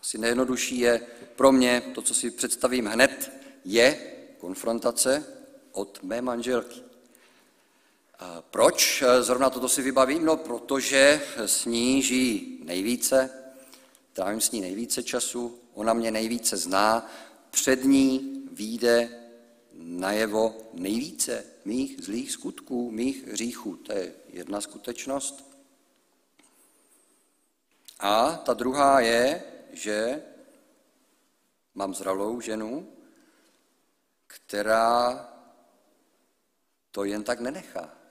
Asi 0.00 0.18
nejjednodušší 0.18 0.78
je 0.78 1.06
pro 1.36 1.52
mě, 1.52 1.82
to, 1.94 2.02
co 2.02 2.14
si 2.14 2.30
představím 2.30 2.86
hned, 2.86 3.32
je 3.64 4.12
konfrontace 4.38 5.26
od 5.72 6.02
mé 6.02 6.22
manželky. 6.22 6.91
Proč 8.40 9.02
zrovna 9.20 9.50
toto 9.50 9.68
si 9.68 9.82
vybavím? 9.82 10.24
No, 10.24 10.36
protože 10.36 11.22
s 11.36 11.64
ní 11.64 12.02
žijí 12.02 12.60
nejvíce, 12.64 13.30
trávím 14.12 14.40
s 14.40 14.50
ní 14.50 14.60
nejvíce 14.60 15.02
času, 15.02 15.58
ona 15.74 15.92
mě 15.92 16.10
nejvíce 16.10 16.56
zná, 16.56 17.10
před 17.50 17.84
ní 17.84 18.42
výjde 18.52 19.08
najevo 19.72 20.56
nejvíce 20.72 21.44
mých 21.64 22.04
zlých 22.04 22.32
skutků, 22.32 22.90
mých 22.90 23.26
hříchů. 23.26 23.76
To 23.76 23.92
je 23.92 24.12
jedna 24.28 24.60
skutečnost. 24.60 25.56
A 28.00 28.32
ta 28.32 28.54
druhá 28.54 29.00
je, 29.00 29.42
že 29.72 30.22
mám 31.74 31.94
zralou 31.94 32.40
ženu, 32.40 32.88
která 34.26 35.28
to 36.90 37.04
jen 37.04 37.24
tak 37.24 37.40
nenechá. 37.40 38.01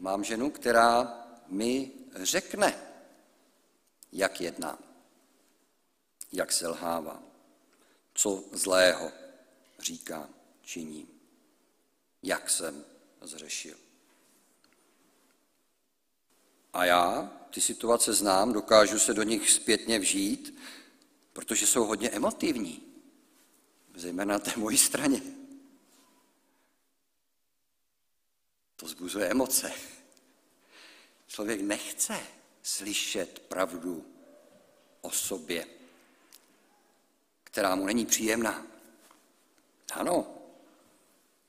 Mám 0.00 0.24
ženu, 0.24 0.50
která 0.50 1.24
mi 1.46 1.92
řekne, 2.14 2.82
jak 4.12 4.40
jedná, 4.40 4.78
jak 6.32 6.52
selhávám, 6.52 7.24
co 8.14 8.44
zlého 8.52 9.12
říká, 9.78 10.28
činí, 10.62 11.08
jak 12.22 12.50
jsem 12.50 12.84
zřešil. 13.20 13.76
A 16.72 16.84
já 16.84 17.32
ty 17.50 17.60
situace 17.60 18.12
znám, 18.12 18.52
dokážu 18.52 18.98
se 18.98 19.14
do 19.14 19.22
nich 19.22 19.50
zpětně 19.50 19.98
vžít, 19.98 20.60
protože 21.32 21.66
jsou 21.66 21.84
hodně 21.84 22.10
emotivní, 22.10 22.82
zejména 23.94 24.32
na 24.32 24.38
té 24.38 24.52
mojí 24.56 24.78
straně. 24.78 25.39
To 28.80 28.88
zbuzuje 28.88 29.26
emoce. 29.26 29.72
Člověk 31.26 31.60
nechce 31.60 32.20
slyšet 32.62 33.38
pravdu 33.38 34.04
o 35.00 35.10
sobě, 35.10 35.66
která 37.44 37.74
mu 37.74 37.86
není 37.86 38.06
příjemná. 38.06 38.66
Ano, 39.92 40.34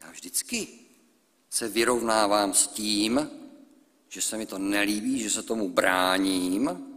já 0.02 0.12
vždycky 0.12 0.68
se 1.50 1.68
vyrovnávám 1.68 2.54
s 2.54 2.68
tím, 2.68 3.30
že 4.10 4.22
se 4.22 4.38
mi 4.38 4.46
to 4.46 4.58
nelíbí, 4.58 5.20
že 5.20 5.30
se 5.30 5.44
tomu 5.44 5.70
bráním, 5.70 6.88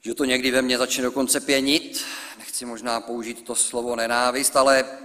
že 0.00 0.14
to 0.14 0.24
někdy 0.24 0.50
ve 0.50 0.62
mně 0.62 0.78
začne 0.78 1.02
dokonce 1.02 1.40
pěnit. 1.40 2.04
Nechci 2.38 2.64
možná 2.64 3.00
použít 3.00 3.44
to 3.44 3.54
slovo 3.54 3.96
nenávist, 3.96 4.56
ale 4.56 4.98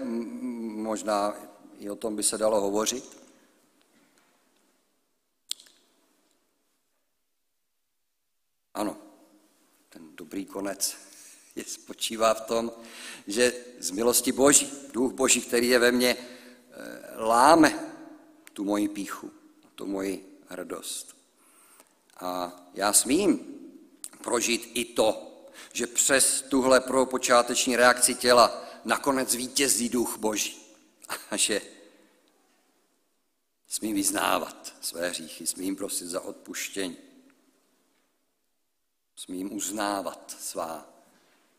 možná 0.75 1.35
i 1.79 1.89
o 1.89 1.95
tom 1.95 2.15
by 2.15 2.23
se 2.23 2.37
dalo 2.37 2.61
hovořit. 2.61 3.22
Ano, 8.73 8.97
ten 9.89 10.15
dobrý 10.15 10.45
konec 10.45 10.97
je 11.55 11.63
spočívá 11.63 12.33
v 12.33 12.41
tom, 12.41 12.71
že 13.27 13.53
z 13.79 13.91
milosti 13.91 14.31
Boží, 14.31 14.71
duch 14.91 15.13
Boží, 15.13 15.41
který 15.41 15.67
je 15.67 15.79
ve 15.79 15.91
mně, 15.91 16.17
eh, 16.17 17.23
láme 17.23 17.93
tu 18.53 18.63
moji 18.63 18.87
píchu, 18.87 19.31
tu 19.75 19.85
moji 19.85 20.39
radost. 20.49 21.15
A 22.19 22.59
já 22.73 22.93
smím 22.93 23.39
prožít 24.23 24.71
i 24.73 24.85
to, 24.85 25.29
že 25.73 25.87
přes 25.87 26.41
tuhle 26.41 26.79
prvopočáteční 26.79 27.75
reakci 27.75 28.15
těla 28.15 28.65
nakonec 28.85 29.35
vítězí 29.35 29.89
duch 29.89 30.17
Boží. 30.17 30.61
A 31.31 31.37
že 31.37 31.61
smím 33.67 33.95
vyznávat 33.95 34.75
své 34.81 35.09
hříchy, 35.09 35.47
smím 35.47 35.75
prosit 35.75 36.07
za 36.07 36.21
odpuštění. 36.21 36.97
Smím 39.15 39.53
uznávat 39.53 40.35
svá 40.39 40.89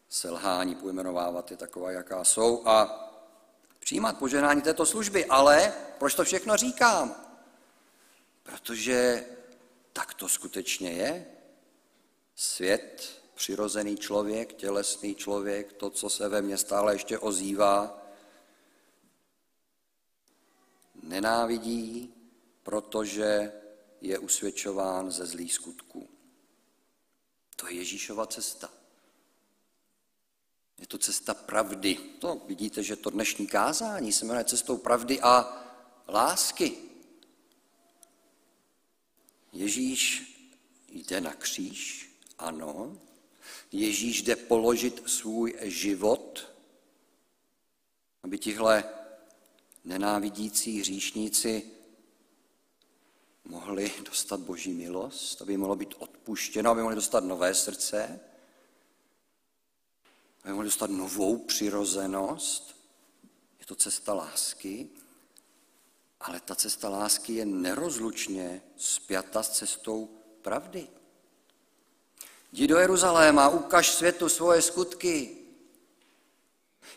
selhání, 0.08 0.74
pojmenovávat 0.74 1.50
je 1.50 1.56
taková, 1.56 1.90
jaká 1.90 2.24
jsou 2.24 2.66
a 2.68 3.00
přijímat 3.78 4.18
poženání 4.18 4.62
této 4.62 4.86
služby. 4.86 5.26
Ale 5.26 5.74
proč 5.98 6.14
to 6.14 6.24
všechno 6.24 6.56
říkám? 6.56 7.14
Protože 8.42 9.26
tak 9.92 10.14
to 10.14 10.28
skutečně 10.28 10.90
je. 10.90 11.26
Svět, 12.36 13.22
přirozený 13.34 13.96
člověk, 13.96 14.52
tělesný 14.52 15.14
člověk, 15.14 15.72
to, 15.72 15.90
co 15.90 16.10
se 16.10 16.28
ve 16.28 16.42
mně 16.42 16.58
stále 16.58 16.94
ještě 16.94 17.18
ozývá, 17.18 18.02
nenávidí, 21.02 22.14
protože 22.62 23.52
je 24.00 24.18
usvědčován 24.18 25.10
ze 25.10 25.26
zlých 25.26 25.54
skutků. 25.54 26.13
To 27.64 27.70
je 27.70 27.76
Ježíšova 27.76 28.26
cesta. 28.26 28.68
Je 30.78 30.86
to 30.86 30.98
cesta 30.98 31.34
pravdy. 31.34 31.96
To 32.20 32.42
vidíte, 32.46 32.82
že 32.82 32.96
to 32.96 33.10
dnešní 33.10 33.46
kázání 33.46 34.12
se 34.12 34.24
jmenuje 34.24 34.44
cestou 34.44 34.76
pravdy 34.76 35.20
a 35.20 35.64
lásky. 36.08 36.76
Ježíš 39.52 40.22
jde 40.88 41.20
na 41.20 41.34
kříž, 41.34 42.10
ano. 42.38 43.00
Ježíš 43.72 44.22
jde 44.22 44.36
položit 44.36 45.08
svůj 45.08 45.54
život, 45.62 46.52
aby 48.22 48.38
tihle 48.38 48.84
nenávidící 49.84 50.80
hříšníci 50.80 51.70
mohli 53.44 53.92
dostat 54.04 54.40
boží 54.40 54.72
milost, 54.72 55.42
aby 55.42 55.56
mohlo 55.56 55.76
být 55.76 55.94
odpuštěno, 55.98 56.70
aby 56.70 56.82
mohli 56.82 56.96
dostat 56.96 57.24
nové 57.24 57.54
srdce, 57.54 58.20
aby 60.44 60.52
mohli 60.52 60.66
dostat 60.66 60.90
novou 60.90 61.38
přirozenost. 61.38 62.76
Je 63.60 63.66
to 63.66 63.74
cesta 63.74 64.14
lásky, 64.14 64.88
ale 66.20 66.40
ta 66.40 66.54
cesta 66.54 66.88
lásky 66.88 67.34
je 67.34 67.46
nerozlučně 67.46 68.62
spjata 68.76 69.42
s 69.42 69.50
cestou 69.50 70.08
pravdy. 70.42 70.88
Jdi 72.52 72.66
do 72.66 72.78
Jeruzaléma, 72.78 73.48
ukaž 73.48 73.90
světu 73.90 74.28
svoje 74.28 74.62
skutky. 74.62 75.36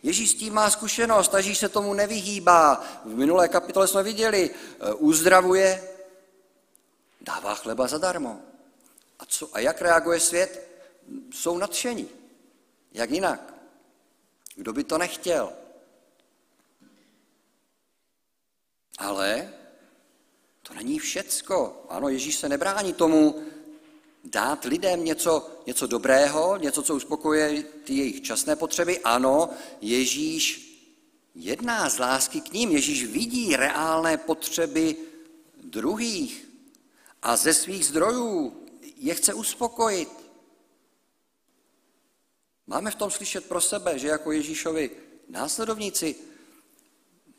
Ježíš 0.04 0.32
s 0.32 0.36
tím 0.36 0.54
má 0.54 0.70
zkušenost, 0.70 1.34
Ježíš 1.34 1.58
se 1.58 1.70
tomu 1.70 1.94
nevyhýbá. 1.94 2.84
V 3.06 3.16
minulé 3.16 3.50
kapitole 3.50 3.88
jsme 3.88 4.04
viděli, 4.04 4.50
eh, 4.50 4.94
uzdravuje, 4.94 5.97
dává 7.28 7.56
chleba 7.56 7.88
zadarmo. 7.88 8.42
A, 9.20 9.26
co, 9.26 9.56
a 9.56 9.60
jak 9.60 9.82
reaguje 9.82 10.20
svět? 10.20 10.68
Jsou 11.34 11.58
nadšení. 11.58 12.10
Jak 12.92 13.12
jinak? 13.12 13.54
Kdo 14.56 14.74
by 14.74 14.84
to 14.84 14.98
nechtěl? 14.98 15.54
Ale 18.98 19.54
to 20.64 20.74
není 20.74 21.00
všecko. 21.00 21.86
Ano, 21.90 22.10
Ježíš 22.10 22.36
se 22.36 22.50
nebrání 22.50 22.94
tomu 22.94 23.44
dát 24.24 24.66
lidem 24.66 25.06
něco, 25.06 25.50
něco 25.66 25.88
dobrého, 25.88 26.58
něco, 26.58 26.84
co 26.84 26.96
uspokojuje 26.96 27.64
ty 27.64 27.94
jejich 27.94 28.22
časné 28.22 28.56
potřeby. 28.56 29.00
Ano, 29.00 29.50
Ježíš 29.82 30.64
jedná 31.36 31.90
z 31.90 32.00
lásky 32.00 32.42
k 32.42 32.54
ním. 32.54 32.72
Ježíš 32.72 33.06
vidí 33.06 33.56
reálné 33.56 34.18
potřeby 34.18 34.96
druhých 35.64 36.47
a 37.22 37.38
ze 37.38 37.54
svých 37.54 37.86
zdrojů 37.86 38.66
je 38.96 39.16
chce 39.16 39.34
uspokojit. 39.34 40.10
Máme 42.68 42.92
v 42.92 42.96
tom 42.96 43.12
slyšet 43.12 43.46
pro 43.46 43.62
sebe, 43.62 44.00
že 44.00 44.08
jako 44.08 44.32
Ježíšovi 44.32 44.92
následovníci 45.30 46.16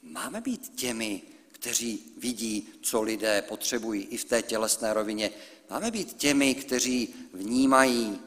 máme 0.02 0.40
být 0.40 0.68
těmi, 0.76 1.22
kteří 1.52 2.12
vidí, 2.16 2.68
co 2.82 3.02
lidé 3.02 3.42
potřebují 3.42 4.02
i 4.02 4.16
v 4.16 4.24
té 4.24 4.42
tělesné 4.42 4.94
rovině. 4.94 5.30
Máme 5.70 5.90
být 5.90 6.12
těmi, 6.12 6.54
kteří 6.54 7.14
vnímají 7.32 8.20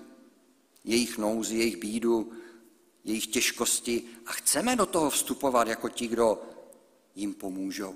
jejich 0.83 1.17
nouzi, 1.17 1.55
jejich 1.57 1.77
bídu, 1.77 2.33
jejich 3.03 3.27
těžkosti 3.27 4.03
a 4.25 4.31
chceme 4.31 4.75
do 4.75 4.85
toho 4.85 5.09
vstupovat 5.09 5.67
jako 5.67 5.89
ti, 5.89 6.07
kdo 6.07 6.41
jim 7.15 7.33
pomůžou. 7.33 7.95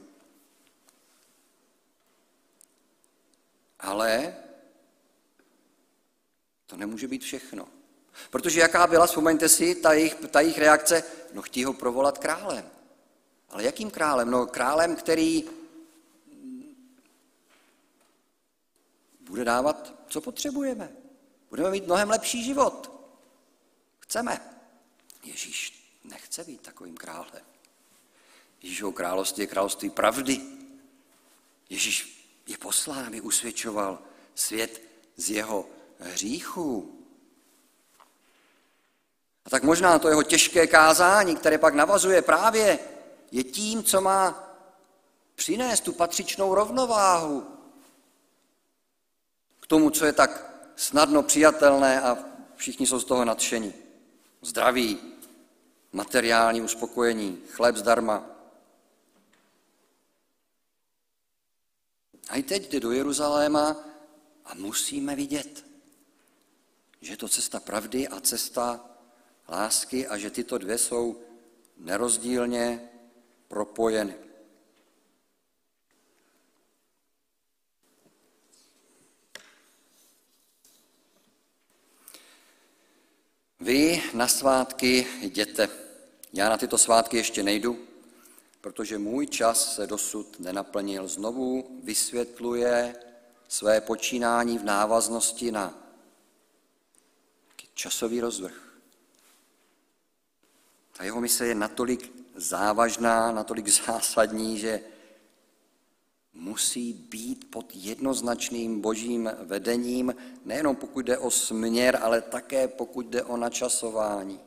Ale 3.85 4.35
to 6.65 6.77
nemůže 6.77 7.07
být 7.07 7.23
všechno. 7.23 7.67
Protože 8.29 8.59
jaká 8.59 8.87
byla, 8.87 9.07
vzpomeňte 9.07 9.49
si, 9.49 9.75
ta 9.75 9.93
jejich, 9.93 10.15
ta 10.15 10.39
jejich 10.39 10.57
reakce, 10.57 11.03
no 11.33 11.41
chtí 11.41 11.63
ho 11.63 11.73
provolat 11.73 12.17
králem. 12.17 12.69
Ale 13.49 13.63
jakým 13.63 13.91
králem? 13.91 14.31
No 14.31 14.47
králem, 14.47 14.95
který 14.95 15.43
bude 19.19 19.43
dávat, 19.43 19.93
co 20.07 20.21
potřebujeme. 20.21 20.91
Budeme 21.49 21.71
mít 21.71 21.85
mnohem 21.85 22.09
lepší 22.09 22.43
život. 22.43 22.91
Chceme. 23.99 24.41
Ježíš 25.23 25.89
nechce 26.03 26.43
být 26.43 26.61
takovým 26.61 26.97
králem. 26.97 27.43
Ježíšovo 28.61 28.91
království 28.91 29.43
je 29.43 29.47
království 29.47 29.89
pravdy. 29.89 30.41
Ježíš 31.69 32.14
aby 32.93 33.21
usvědčoval 33.21 33.99
svět 34.35 34.81
z 35.17 35.29
jeho 35.29 35.65
hříchů. 35.99 36.91
A 39.45 39.49
tak 39.49 39.63
možná 39.63 39.99
to 39.99 40.09
jeho 40.09 40.23
těžké 40.23 40.67
kázání, 40.67 41.35
které 41.35 41.57
pak 41.57 41.73
navazuje 41.73 42.21
právě 42.21 42.79
je 43.31 43.43
tím, 43.43 43.83
co 43.83 44.01
má 44.01 44.43
přinést 45.35 45.81
tu 45.81 45.93
patřičnou 45.93 46.55
rovnováhu 46.55 47.47
k 49.59 49.67
tomu, 49.67 49.89
co 49.89 50.05
je 50.05 50.13
tak 50.13 50.45
snadno 50.75 51.23
přijatelné 51.23 52.01
a 52.01 52.17
všichni 52.55 52.87
jsou 52.87 52.99
z 52.99 53.05
toho 53.05 53.25
nadšení. 53.25 53.73
Zdraví, 54.41 54.99
materiální 55.91 56.61
uspokojení, 56.61 57.41
chléb 57.49 57.75
zdarma. 57.75 58.34
A 62.29 62.35
i 62.35 62.43
teď 62.43 62.71
jde 62.71 62.79
do 62.79 62.91
Jeruzaléma 62.91 63.77
a 64.45 64.55
musíme 64.55 65.15
vidět, 65.15 65.65
že 67.01 67.13
je 67.13 67.17
to 67.17 67.29
cesta 67.29 67.59
pravdy 67.59 68.07
a 68.07 68.19
cesta 68.19 68.85
lásky 69.49 70.07
a 70.07 70.17
že 70.17 70.29
tyto 70.29 70.57
dvě 70.57 70.77
jsou 70.77 71.21
nerozdílně 71.77 72.89
propojeny. 73.47 74.15
Vy 83.59 84.03
na 84.13 84.27
svátky 84.27 85.07
jděte. 85.21 85.69
Já 86.33 86.49
na 86.49 86.57
tyto 86.57 86.77
svátky 86.77 87.17
ještě 87.17 87.43
nejdu, 87.43 87.84
protože 88.65 88.97
můj 88.97 89.27
čas 89.27 89.75
se 89.75 89.87
dosud 89.87 90.39
nenaplnil. 90.39 91.07
Znovu 91.07 91.79
vysvětluje 91.83 92.95
své 93.47 93.81
počínání 93.81 94.57
v 94.57 94.63
návaznosti 94.63 95.51
na 95.51 95.73
časový 97.73 98.21
rozvrh. 98.21 98.77
Ta 100.97 101.03
jeho 101.03 101.21
mise 101.21 101.47
je 101.47 101.55
natolik 101.55 102.13
závažná, 102.35 103.31
natolik 103.31 103.67
zásadní, 103.67 104.57
že 104.59 104.81
musí 106.33 106.93
být 106.93 107.51
pod 107.51 107.65
jednoznačným 107.73 108.81
božím 108.81 109.31
vedením, 109.39 110.15
nejenom 110.45 110.75
pokud 110.75 111.05
jde 111.05 111.17
o 111.17 111.31
směr, 111.31 111.99
ale 112.01 112.21
také 112.21 112.67
pokud 112.67 113.05
jde 113.05 113.23
o 113.23 113.37
načasování. 113.37 114.39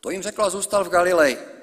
To 0.00 0.10
jim 0.10 0.22
řekl 0.22 0.44
a 0.44 0.50
zůstal 0.50 0.84
v 0.84 0.88
Galilei. 0.88 1.57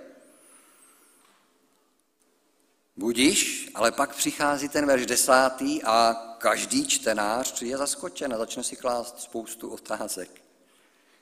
Budíš, 2.97 3.71
ale 3.75 3.91
pak 3.91 4.15
přichází 4.15 4.69
ten 4.69 4.85
verš 4.85 5.05
desátý 5.05 5.83
a 5.83 6.13
každý 6.37 6.87
čtenář 6.87 7.61
je 7.61 7.77
zaskočen 7.77 8.33
a 8.33 8.37
začne 8.37 8.63
si 8.63 8.75
klást 8.75 9.19
spoustu 9.19 9.69
otázek. 9.69 10.41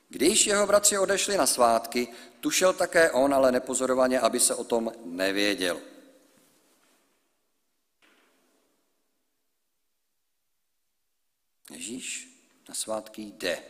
Když 0.10 0.48
jeho 0.48 0.68
bratři 0.68 0.98
odešli 0.98 1.38
na 1.38 1.48
svátky, 1.48 2.08
tušel 2.40 2.74
také 2.74 3.12
on, 3.12 3.34
ale 3.34 3.52
nepozorovaně, 3.52 4.20
aby 4.20 4.40
se 4.40 4.56
o 4.56 4.64
tom 4.64 4.92
nevěděl. 5.06 5.82
Ježíš 11.72 12.30
na 12.70 12.76
svátky 12.76 13.22
jde. 13.22 13.64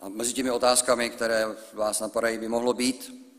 A 0.00 0.08
mezi 0.08 0.32
těmi 0.32 0.50
otázkami, 0.50 1.10
které 1.10 1.44
vás 1.72 2.00
napadají, 2.00 2.38
by 2.38 2.48
mohlo 2.48 2.72
být, 2.72 3.29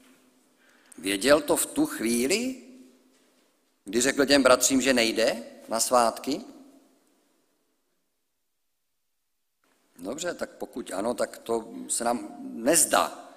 věděl 1.02 1.42
to 1.42 1.56
v 1.56 1.66
tu 1.66 1.86
chvíli, 1.86 2.56
kdy 3.86 4.02
řekl 4.02 4.26
těm 4.26 4.44
bratřím, 4.44 4.82
že 4.82 4.94
nejde 4.94 5.44
na 5.68 5.80
svátky? 5.80 6.42
Dobře, 10.00 10.34
tak 10.34 10.50
pokud 10.50 10.92
ano, 10.94 11.14
tak 11.14 11.38
to 11.38 11.68
se 11.88 12.04
nám 12.04 12.36
nezdá. 12.40 13.30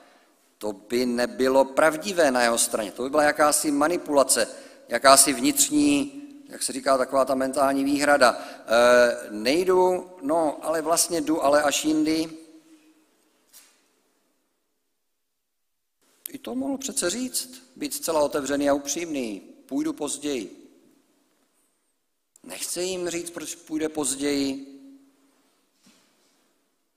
To 0.59 0.73
by 0.73 1.07
nebylo 1.07 1.65
pravdivé 1.65 2.31
na 2.31 2.43
jeho 2.43 2.59
straně. 2.59 2.93
To 2.93 3.03
by 3.03 3.11
byla 3.11 3.23
jakási 3.23 3.71
manipulace, 3.71 4.49
jakási 4.89 5.33
vnitřní, 5.33 6.23
jak 6.49 6.63
se 6.63 6.73
říká, 6.73 6.99
taková 6.99 7.25
ta 7.25 7.35
mentální 7.35 7.85
výhrada. 7.85 8.39
E, 8.39 9.31
nejdu, 9.31 10.11
no, 10.23 10.59
ale 10.63 10.83
vlastně 10.83 11.21
jdu, 11.21 11.45
ale 11.45 11.63
až 11.63 11.85
jindy. 11.85 12.44
I 16.35 16.39
to 16.39 16.55
mohl 16.55 16.79
přece 16.79 17.11
říct, 17.11 17.63
být 17.77 17.95
zcela 17.95 18.23
otevřený 18.23 18.71
a 18.71 18.75
upřímný. 18.75 19.41
Půjdu 19.67 19.93
později. 19.93 20.71
Nechce 22.43 22.83
jim 22.83 23.09
říct, 23.09 23.31
proč 23.31 23.55
půjde 23.55 23.89
později, 23.89 24.71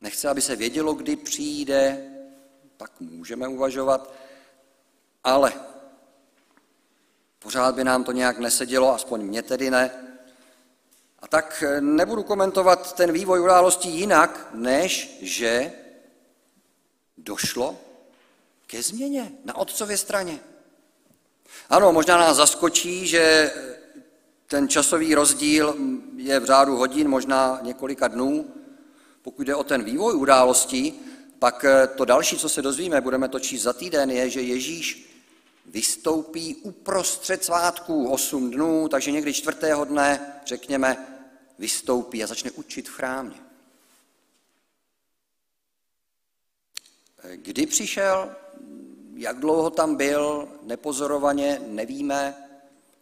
Nechce, 0.01 0.29
aby 0.29 0.41
se 0.41 0.55
vědělo, 0.55 0.93
kdy 0.93 1.15
přijde, 1.15 2.11
pak 2.77 2.99
můžeme 2.99 3.47
uvažovat, 3.47 4.13
ale 5.23 5.53
pořád 7.39 7.75
by 7.75 7.83
nám 7.83 8.03
to 8.03 8.11
nějak 8.11 8.39
nesedělo, 8.39 8.93
aspoň 8.93 9.21
mě 9.21 9.41
tedy 9.41 9.69
ne. 9.69 9.91
A 11.19 11.27
tak 11.27 11.63
nebudu 11.79 12.23
komentovat 12.23 12.93
ten 12.93 13.11
vývoj 13.11 13.41
událostí 13.41 13.89
jinak, 13.89 14.49
než 14.53 15.17
že 15.21 15.71
došlo 17.17 17.86
ke 18.67 18.83
změně 18.83 19.31
na 19.45 19.55
otcově 19.55 19.97
straně. 19.97 20.39
Ano, 21.69 21.93
možná 21.93 22.17
nás 22.17 22.37
zaskočí, 22.37 23.07
že 23.07 23.51
ten 24.47 24.67
časový 24.67 25.15
rozdíl 25.15 25.75
je 26.15 26.39
v 26.39 26.45
řádu 26.45 26.75
hodin, 26.75 27.07
možná 27.07 27.59
několika 27.61 28.07
dnů, 28.07 28.51
pokud 29.21 29.47
jde 29.47 29.55
o 29.55 29.63
ten 29.63 29.83
vývoj 29.83 30.15
událostí, 30.15 30.93
pak 31.39 31.65
eh, 31.65 31.87
to 31.87 32.05
další, 32.05 32.37
co 32.37 32.49
se 32.49 32.61
dozvíme, 32.61 33.01
budeme 33.01 33.29
to 33.29 33.39
číst 33.39 33.61
za 33.61 33.73
týden, 33.73 34.11
je, 34.11 34.29
že 34.29 34.41
Ježíš 34.41 35.09
vystoupí 35.65 36.55
uprostřed 36.55 37.43
svátků 37.43 38.09
8 38.09 38.51
dnů, 38.51 38.87
takže 38.89 39.11
někdy 39.11 39.33
čtvrtého 39.33 39.85
dne, 39.85 40.33
řekněme, 40.45 41.07
vystoupí 41.59 42.23
a 42.23 42.27
začne 42.27 42.51
učit 42.51 42.89
v 42.89 42.93
chrámě. 42.93 43.37
Eh, 47.23 47.37
kdy 47.37 47.65
přišel, 47.65 48.35
jak 49.17 49.39
dlouho 49.39 49.69
tam 49.69 49.95
byl, 49.95 50.47
nepozorovaně, 50.63 51.61
nevíme, 51.67 52.47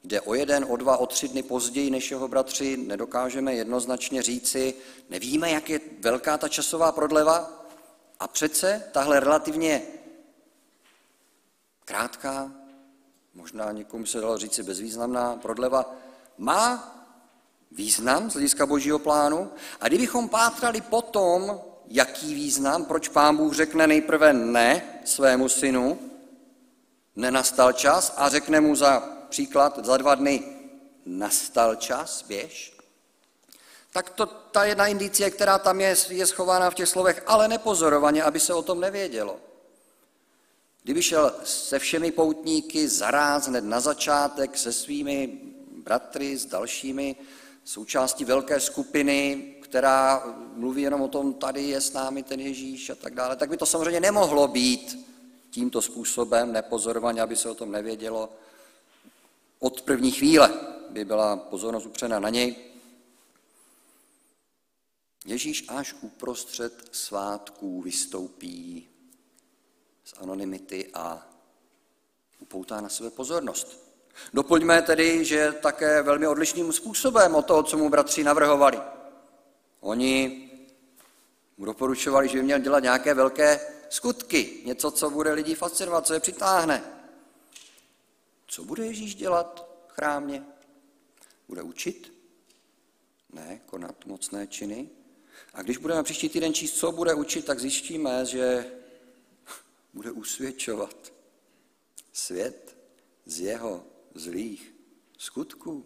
Jde 0.05 0.21
o 0.21 0.33
jeden, 0.33 0.65
o 0.69 0.77
dva, 0.77 0.97
o 0.97 1.05
tři 1.05 1.27
dny 1.27 1.43
později 1.43 1.89
než 1.91 2.11
jeho 2.11 2.27
bratři, 2.27 2.77
nedokážeme 2.77 3.53
jednoznačně 3.53 4.21
říci, 4.21 4.73
nevíme, 5.09 5.51
jak 5.51 5.69
je 5.69 5.79
velká 5.99 6.37
ta 6.37 6.47
časová 6.47 6.91
prodleva. 6.91 7.65
A 8.19 8.27
přece 8.27 8.83
tahle 8.91 9.19
relativně 9.19 9.81
krátká, 11.85 12.51
možná 13.33 13.71
někomu 13.71 14.05
se 14.05 14.21
dalo 14.21 14.37
říci 14.37 14.63
bezvýznamná 14.63 15.35
prodleva, 15.35 15.95
má 16.37 16.95
význam 17.71 18.29
z 18.29 18.33
hlediska 18.33 18.65
božího 18.65 18.99
plánu. 18.99 19.51
A 19.81 19.87
kdybychom 19.87 20.29
pátrali 20.29 20.81
potom, 20.81 21.61
jaký 21.87 22.35
význam, 22.35 22.85
proč 22.85 23.07
pán 23.07 23.37
Bůh 23.37 23.53
řekne 23.53 23.87
nejprve 23.87 24.33
ne 24.33 24.99
svému 25.05 25.49
synu, 25.49 25.99
nenastal 27.15 27.73
čas 27.73 28.13
a 28.17 28.29
řekne 28.29 28.61
mu 28.61 28.75
za 28.75 28.99
příklad, 29.29 29.85
za 29.85 29.97
dva 29.97 30.15
dny 30.15 30.43
nastal 31.05 31.75
čas, 31.75 32.23
běž, 32.27 32.77
tak 33.91 34.09
to, 34.09 34.25
ta 34.25 34.63
jedna 34.63 34.87
indicie, 34.87 35.31
která 35.31 35.59
tam 35.59 35.81
je, 35.81 35.95
je 36.09 36.25
schována 36.25 36.69
v 36.69 36.75
těch 36.75 36.89
slovech, 36.89 37.23
ale 37.27 37.47
nepozorovaně, 37.47 38.23
aby 38.23 38.39
se 38.39 38.53
o 38.53 38.61
tom 38.61 38.79
nevědělo. 38.79 39.39
Kdyby 40.83 41.03
šel 41.03 41.33
se 41.43 41.79
všemi 41.79 42.11
poutníky 42.11 42.87
zaráz 42.87 43.47
hned 43.47 43.63
na 43.63 43.79
začátek 43.79 44.57
se 44.57 44.71
svými 44.71 45.39
bratry, 45.83 46.37
s 46.37 46.45
dalšími, 46.45 47.15
součástí 47.63 48.25
velké 48.25 48.59
skupiny, 48.59 49.53
která 49.61 50.23
mluví 50.55 50.81
jenom 50.81 51.01
o 51.01 51.07
tom, 51.07 51.33
tady 51.33 51.63
je 51.63 51.81
s 51.81 51.93
námi 51.93 52.23
ten 52.23 52.39
Ježíš 52.39 52.89
a 52.89 52.95
tak 52.95 53.13
dále, 53.15 53.35
tak 53.35 53.49
by 53.49 53.57
to 53.57 53.65
samozřejmě 53.65 53.99
nemohlo 53.99 54.47
být 54.47 55.07
tímto 55.55 55.81
způsobem, 55.81 56.51
nepozorovaně, 56.51 57.21
aby 57.21 57.35
se 57.35 57.49
o 57.49 57.55
tom 57.55 57.71
nevědělo. 57.71 58.29
Od 59.59 59.81
první 59.81 60.11
chvíle 60.11 60.51
by 60.89 61.05
byla 61.05 61.37
pozornost 61.37 61.85
upřena 61.85 62.19
na 62.19 62.29
něj. 62.29 62.55
Ježíš 65.25 65.65
až 65.67 65.95
uprostřed 66.01 66.89
svátků 66.91 67.81
vystoupí 67.81 68.87
z 70.03 70.13
anonymity 70.17 70.91
a 70.93 71.27
upoutá 72.39 72.81
na 72.81 72.89
sebe 72.89 73.09
pozornost. 73.09 73.79
Doplňme 74.33 74.81
tedy, 74.81 75.25
že 75.25 75.51
také 75.51 76.01
velmi 76.01 76.27
odlišným 76.27 76.73
způsobem 76.73 77.35
od 77.35 77.45
toho, 77.45 77.63
co 77.63 77.77
mu 77.77 77.89
bratři 77.89 78.23
navrhovali. 78.23 78.79
Oni 79.79 80.49
mu 81.57 81.65
doporučovali, 81.65 82.27
že 82.27 82.37
by 82.37 82.43
měl 82.43 82.59
dělat 82.59 82.83
nějaké 82.83 83.13
velké 83.13 83.74
skutky, 83.89 84.61
něco, 84.65 84.91
co 84.91 85.09
bude 85.09 85.33
lidi 85.33 85.55
fascinovat, 85.55 86.07
co 86.07 86.13
je 86.13 86.19
přitáhne. 86.19 86.83
Co 88.47 88.63
bude 88.63 88.85
Ježíš 88.85 89.15
dělat 89.15 89.69
v 89.87 89.91
chrámě? 89.91 90.45
Bude 91.47 91.61
učit? 91.61 92.13
Ne, 93.33 93.61
konat 93.65 94.05
mocné 94.05 94.47
činy. 94.47 94.89
A 95.53 95.61
když 95.61 95.77
budeme 95.77 96.03
příští 96.03 96.29
týden 96.29 96.53
číst, 96.53 96.77
co 96.77 96.91
bude 96.91 97.13
učit, 97.13 97.45
tak 97.45 97.59
zjistíme, 97.59 98.25
že 98.25 98.71
bude 99.93 100.11
usvědčovat 100.11 101.13
svět 102.13 102.77
z 103.25 103.39
jeho 103.39 103.83
zlých 104.13 104.73
skutků. 105.17 105.85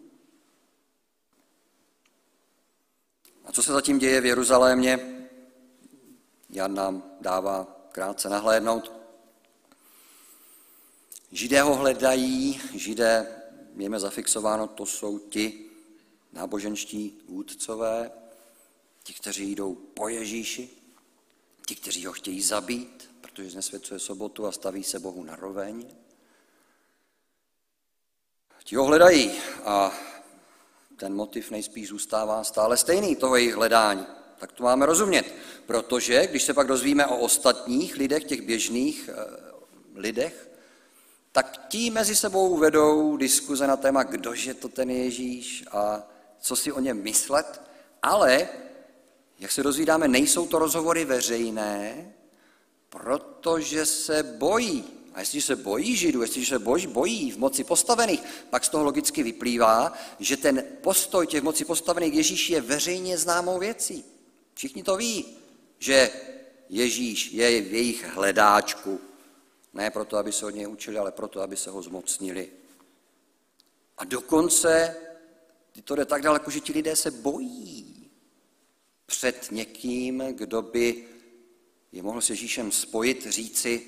A 3.44 3.52
co 3.52 3.62
se 3.62 3.72
zatím 3.72 3.98
děje 3.98 4.20
v 4.20 4.26
Jeruzalémě? 4.26 5.28
Jan 6.50 6.74
nám 6.74 7.16
dává 7.20 7.79
krátce 7.92 8.28
nahlédnout. 8.28 8.92
Židé 11.32 11.62
ho 11.62 11.74
hledají, 11.74 12.60
židé, 12.74 13.42
mějme 13.74 14.00
zafixováno, 14.00 14.66
to 14.66 14.86
jsou 14.86 15.18
ti 15.18 15.70
náboženští 16.32 17.20
vůdcové, 17.28 18.10
ti, 19.02 19.14
kteří 19.14 19.54
jdou 19.54 19.74
po 19.74 20.08
Ježíši, 20.08 20.70
ti, 21.66 21.74
kteří 21.74 22.06
ho 22.06 22.12
chtějí 22.12 22.42
zabít, 22.42 23.10
protože 23.20 23.50
znesvěcuje 23.50 24.00
sobotu 24.00 24.46
a 24.46 24.52
staví 24.52 24.84
se 24.84 24.98
Bohu 24.98 25.24
na 25.24 25.36
roveň. 25.36 25.86
Ti 28.64 28.76
ho 28.76 28.84
hledají 28.84 29.32
a 29.64 29.92
ten 30.96 31.14
motiv 31.14 31.50
nejspíš 31.50 31.88
zůstává 31.88 32.44
stále 32.44 32.76
stejný, 32.76 33.16
toho 33.16 33.36
jejich 33.36 33.54
hledání. 33.54 34.06
Tak 34.40 34.52
to 34.52 34.62
máme 34.62 34.86
rozumět. 34.86 35.34
Protože 35.66 36.26
když 36.26 36.42
se 36.42 36.54
pak 36.54 36.66
dozvíme 36.66 37.06
o 37.06 37.16
ostatních 37.16 37.96
lidech, 37.96 38.24
těch 38.24 38.42
běžných 38.42 39.10
eh, 39.12 39.14
lidech, 39.94 40.50
tak 41.32 41.66
ti 41.68 41.90
mezi 41.90 42.16
sebou 42.16 42.56
vedou 42.56 43.16
diskuze 43.16 43.66
na 43.66 43.76
téma, 43.76 44.02
kdože 44.02 44.54
to 44.54 44.68
ten 44.68 44.90
Ježíš 44.90 45.64
a 45.72 46.02
co 46.40 46.56
si 46.56 46.72
o 46.72 46.80
něm 46.80 47.02
myslet, 47.02 47.62
ale, 48.02 48.48
jak 49.38 49.52
se 49.52 49.62
dozvídáme, 49.62 50.08
nejsou 50.08 50.46
to 50.46 50.58
rozhovory 50.58 51.04
veřejné, 51.04 52.12
protože 52.88 53.86
se 53.86 54.22
bojí. 54.22 54.84
A 55.14 55.20
jestliže 55.20 55.46
se 55.46 55.56
bojí 55.56 55.96
Židů, 55.96 56.22
jestliže 56.22 56.54
se 56.54 56.58
bojí, 56.58 56.86
bojí 56.86 57.32
v 57.32 57.38
moci 57.38 57.64
postavených, 57.64 58.22
pak 58.50 58.64
z 58.64 58.68
toho 58.68 58.84
logicky 58.84 59.22
vyplývá, 59.22 59.92
že 60.18 60.36
ten 60.36 60.64
postoj 60.80 61.26
těch 61.26 61.42
moci 61.42 61.64
postavených 61.64 62.14
Ježíš 62.14 62.50
je 62.50 62.60
veřejně 62.60 63.18
známou 63.18 63.58
věcí. 63.58 64.19
Všichni 64.60 64.82
to 64.82 64.96
ví, 64.96 65.36
že 65.78 66.10
Ježíš 66.68 67.32
je 67.32 67.60
v 67.60 67.74
jejich 67.74 68.04
hledáčku. 68.04 69.00
Ne 69.72 69.90
proto, 69.90 70.16
aby 70.16 70.32
se 70.32 70.46
od 70.46 70.50
něj 70.50 70.68
učili, 70.68 70.98
ale 70.98 71.12
proto, 71.12 71.40
aby 71.40 71.56
se 71.56 71.70
ho 71.70 71.82
zmocnili. 71.82 72.52
A 73.98 74.04
dokonce 74.04 74.96
to 75.84 75.94
jde 75.94 76.04
tak 76.04 76.22
daleko, 76.22 76.50
že 76.50 76.60
ti 76.60 76.72
lidé 76.72 76.96
se 76.96 77.10
bojí 77.10 78.10
před 79.06 79.48
někým, 79.50 80.22
kdo 80.30 80.62
by 80.62 81.08
je 81.92 82.02
mohl 82.02 82.20
s 82.20 82.30
Ježíšem 82.30 82.72
spojit, 82.72 83.26
říci, 83.26 83.86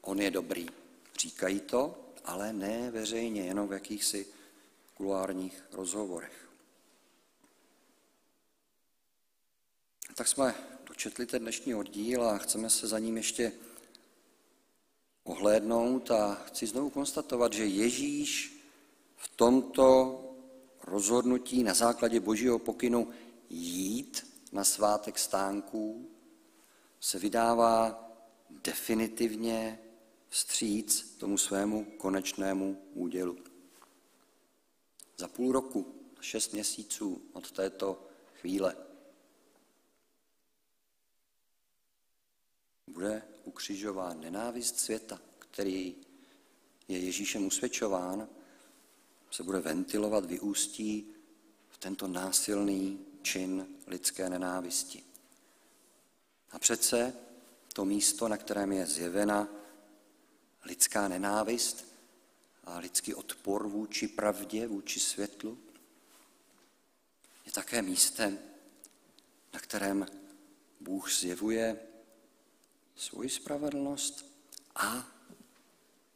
on 0.00 0.20
je 0.20 0.30
dobrý. 0.30 0.66
Říkají 1.18 1.60
to, 1.60 2.12
ale 2.24 2.52
ne 2.52 2.90
veřejně, 2.90 3.42
jenom 3.42 3.68
v 3.68 3.72
jakýchsi 3.72 4.26
kulárních 4.94 5.64
rozhovorech. 5.72 6.49
Tak 10.14 10.28
jsme 10.28 10.54
dočetli 10.88 11.26
ten 11.26 11.42
dnešní 11.42 11.74
oddíl 11.74 12.24
a 12.24 12.38
chceme 12.38 12.70
se 12.70 12.88
za 12.88 12.98
ním 12.98 13.16
ještě 13.16 13.52
ohlédnout 15.24 16.10
a 16.10 16.34
chci 16.34 16.66
znovu 16.66 16.90
konstatovat, 16.90 17.52
že 17.52 17.66
Ježíš 17.66 18.60
v 19.16 19.28
tomto 19.36 20.16
rozhodnutí 20.82 21.62
na 21.62 21.74
základě 21.74 22.20
božího 22.20 22.58
pokynu 22.58 23.08
jít 23.50 24.26
na 24.52 24.64
svátek 24.64 25.18
stánků 25.18 26.10
se 27.00 27.18
vydává 27.18 28.08
definitivně 28.50 29.78
vstříc 30.28 31.16
tomu 31.18 31.38
svému 31.38 31.84
konečnému 31.84 32.82
údělu. 32.94 33.36
Za 35.16 35.28
půl 35.28 35.52
roku, 35.52 35.94
šest 36.20 36.52
měsíců 36.52 37.22
od 37.32 37.50
této 37.50 38.06
chvíle, 38.40 38.76
bude 42.90 43.22
ukřižován 43.44 44.20
nenávist 44.20 44.78
světa, 44.78 45.20
který 45.38 45.96
je 46.88 46.98
Ježíšem 46.98 47.46
usvědčován, 47.46 48.28
se 49.30 49.42
bude 49.42 49.60
ventilovat, 49.60 50.24
vyústí 50.24 51.06
v 51.68 51.78
tento 51.78 52.06
násilný 52.06 53.06
čin 53.22 53.66
lidské 53.86 54.30
nenávisti. 54.30 55.04
A 56.50 56.58
přece 56.58 57.14
to 57.72 57.84
místo, 57.84 58.28
na 58.28 58.36
kterém 58.36 58.72
je 58.72 58.86
zjevena 58.86 59.48
lidská 60.64 61.08
nenávist 61.08 61.84
a 62.64 62.78
lidský 62.78 63.14
odpor 63.14 63.68
vůči 63.68 64.08
pravdě, 64.08 64.66
vůči 64.66 65.00
světlu, 65.00 65.58
je 67.46 67.52
také 67.52 67.82
místem, 67.82 68.38
na 69.54 69.60
kterém 69.60 70.06
Bůh 70.80 71.12
zjevuje 71.12 71.80
svoji 73.00 73.28
spravedlnost 73.28 74.26
a 74.74 75.08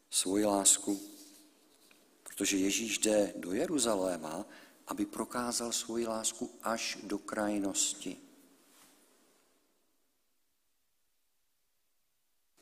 svoji 0.09 0.45
lásku. 0.45 1.01
Protože 2.23 2.57
Ježíš 2.57 2.97
jde 2.97 3.33
do 3.35 3.53
Jeruzaléma, 3.53 4.45
aby 4.87 5.05
prokázal 5.05 5.71
svoji 5.71 6.07
lásku 6.07 6.51
až 6.61 6.97
do 7.03 7.17
krajnosti. 7.17 8.17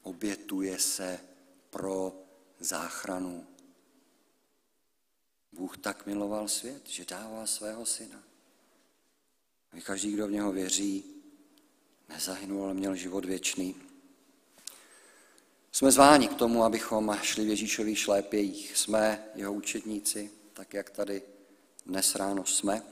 Obětuje 0.01 0.79
se 0.79 1.19
pro 1.69 2.23
záchranu. 2.59 3.47
Bůh 5.51 5.77
tak 5.77 6.05
miloval 6.05 6.47
svět, 6.47 6.87
že 6.87 7.05
dává 7.05 7.45
svého 7.45 7.85
syna. 7.85 8.23
A 9.71 9.81
každý, 9.81 10.11
kdo 10.11 10.27
v 10.27 10.31
něho 10.31 10.51
věří, 10.51 11.03
nezahynul, 12.09 12.63
ale 12.63 12.73
měl 12.73 12.95
život 12.95 13.25
věčný. 13.25 13.92
Jsme 15.75 15.91
zváni 15.91 16.27
k 16.27 16.33
tomu, 16.33 16.63
abychom 16.63 17.17
šli 17.21 17.45
v 17.45 17.49
Ježíšových 17.49 17.99
šlépějích. 17.99 18.77
Jsme 18.77 19.25
jeho 19.35 19.53
učedníci, 19.53 20.31
tak 20.53 20.73
jak 20.73 20.89
tady 20.89 21.21
dnes 21.85 22.15
ráno 22.15 22.45
jsme. 22.45 22.83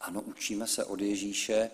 Ano, 0.00 0.20
učíme 0.20 0.66
se 0.66 0.84
od 0.84 1.00
Ježíše 1.00 1.70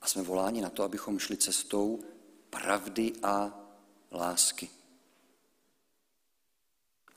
a 0.00 0.06
jsme 0.06 0.22
voláni 0.22 0.60
na 0.60 0.70
to, 0.70 0.82
abychom 0.82 1.18
šli 1.18 1.36
cestou 1.36 2.04
pravdy 2.50 3.12
a 3.22 3.60
lásky. 4.12 4.70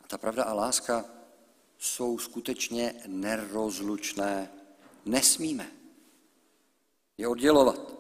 A 0.03 0.07
ta 0.07 0.17
pravda 0.17 0.43
a 0.43 0.53
láska 0.53 1.05
jsou 1.77 2.17
skutečně 2.17 3.01
nerozlučné. 3.07 4.51
Nesmíme 5.05 5.71
je 7.17 7.27
oddělovat. 7.27 7.98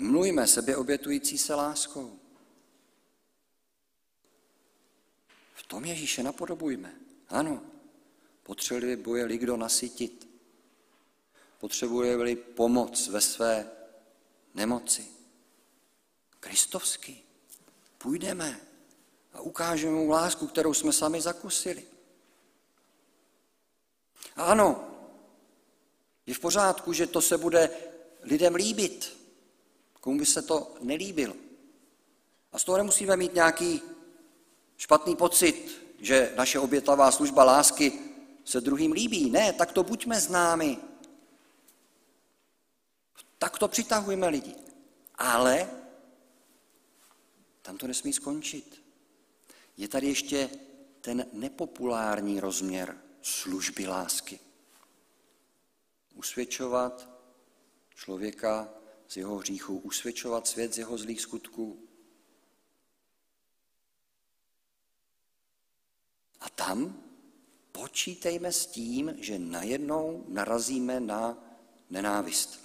Mlujme 0.00 0.46
sebe 0.46 0.76
obětující 0.76 1.38
se 1.38 1.54
láskou. 1.54 2.18
V 5.54 5.62
tom 5.62 5.84
Ježíše 5.84 6.22
napodobujme. 6.22 6.94
Ano, 7.28 7.62
potřebuje-li 8.42 9.38
kdo 9.38 9.56
nasytit, 9.56 10.28
potřebuje-li 11.58 12.36
pomoc 12.36 13.08
ve 13.08 13.20
své 13.20 13.70
nemoci. 14.54 15.06
Kristovsky. 16.40 17.22
Půjdeme 17.98 18.60
a 19.32 19.40
ukážeme 19.40 19.92
mu 19.92 20.10
lásku, 20.10 20.46
kterou 20.46 20.74
jsme 20.74 20.92
sami 20.92 21.20
zakusili. 21.20 21.86
A 24.36 24.42
ano, 24.42 24.90
je 26.26 26.34
v 26.34 26.40
pořádku, 26.40 26.92
že 26.92 27.06
to 27.06 27.22
se 27.22 27.38
bude 27.38 27.70
lidem 28.22 28.54
líbit 28.54 29.17
komu 30.00 30.18
by 30.18 30.26
se 30.26 30.42
to 30.42 30.74
nelíbilo. 30.80 31.34
A 32.52 32.58
z 32.58 32.64
toho 32.64 32.78
nemusíme 32.78 33.16
mít 33.16 33.34
nějaký 33.34 33.82
špatný 34.76 35.16
pocit, 35.16 35.82
že 36.00 36.32
naše 36.36 36.58
obětavá 36.58 37.10
služba 37.10 37.44
lásky 37.44 37.92
se 38.44 38.60
druhým 38.60 38.92
líbí. 38.92 39.30
Ne, 39.30 39.52
tak 39.52 39.72
to 39.72 39.82
buďme 39.82 40.20
známi. 40.20 40.78
Tak 43.38 43.58
to 43.58 43.68
přitahujeme 43.68 44.28
lidi. 44.28 44.54
Ale 45.14 45.70
tam 47.62 47.76
to 47.76 47.86
nesmí 47.86 48.12
skončit. 48.12 48.84
Je 49.76 49.88
tady 49.88 50.06
ještě 50.06 50.50
ten 51.00 51.26
nepopulární 51.32 52.40
rozměr 52.40 52.96
služby 53.22 53.86
lásky. 53.86 54.40
Usvědčovat 56.14 57.08
člověka 57.94 58.68
z 59.08 59.16
jeho 59.16 59.36
hříchů, 59.36 59.78
usvědčovat 59.78 60.46
svět 60.46 60.74
z 60.74 60.78
jeho 60.78 60.98
zlých 60.98 61.20
skutků. 61.20 61.88
A 66.40 66.48
tam 66.50 67.02
počítejme 67.72 68.52
s 68.52 68.66
tím, 68.66 69.14
že 69.18 69.38
najednou 69.38 70.24
narazíme 70.28 71.00
na 71.00 71.44
nenávist. 71.90 72.60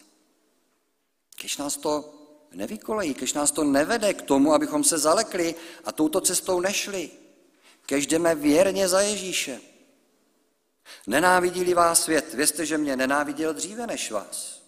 Když 1.40 1.58
nás 1.58 1.78
to 1.78 2.14
nevykolejí, 2.52 3.14
když 3.14 3.34
nás 3.34 3.52
to 3.52 3.64
nevede 3.64 4.14
k 4.14 4.22
tomu, 4.22 4.54
abychom 4.54 4.84
se 4.84 4.98
zalekli 4.98 5.56
a 5.84 5.92
touto 5.92 6.22
cestou 6.22 6.60
nešli, 6.60 7.12
když 7.88 8.08
jdeme 8.08 8.36
věrně 8.36 8.90
za 8.90 9.02
Ježíše. 9.02 9.62
Nenávidí 11.08 11.74
vás 11.74 12.04
svět, 12.04 12.34
vězte, 12.34 12.66
že 12.66 12.78
mě 12.78 12.96
nenáviděl 12.96 13.54
dříve 13.54 13.88
než 13.88 14.12
vás. 14.12 14.63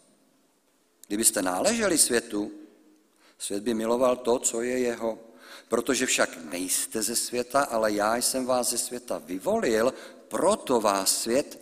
Kdybyste 1.07 1.41
náleželi 1.41 1.97
světu, 1.97 2.51
svět 3.37 3.63
by 3.63 3.73
miloval 3.73 4.15
to, 4.15 4.39
co 4.39 4.61
je 4.61 4.79
jeho. 4.79 5.19
Protože 5.67 6.05
však 6.05 6.37
nejste 6.37 7.01
ze 7.01 7.15
světa, 7.15 7.63
ale 7.63 7.91
já 7.91 8.15
jsem 8.15 8.45
vás 8.45 8.69
ze 8.69 8.77
světa 8.77 9.17
vyvolil, 9.17 9.93
proto 10.27 10.81
vás 10.81 11.21
svět 11.21 11.59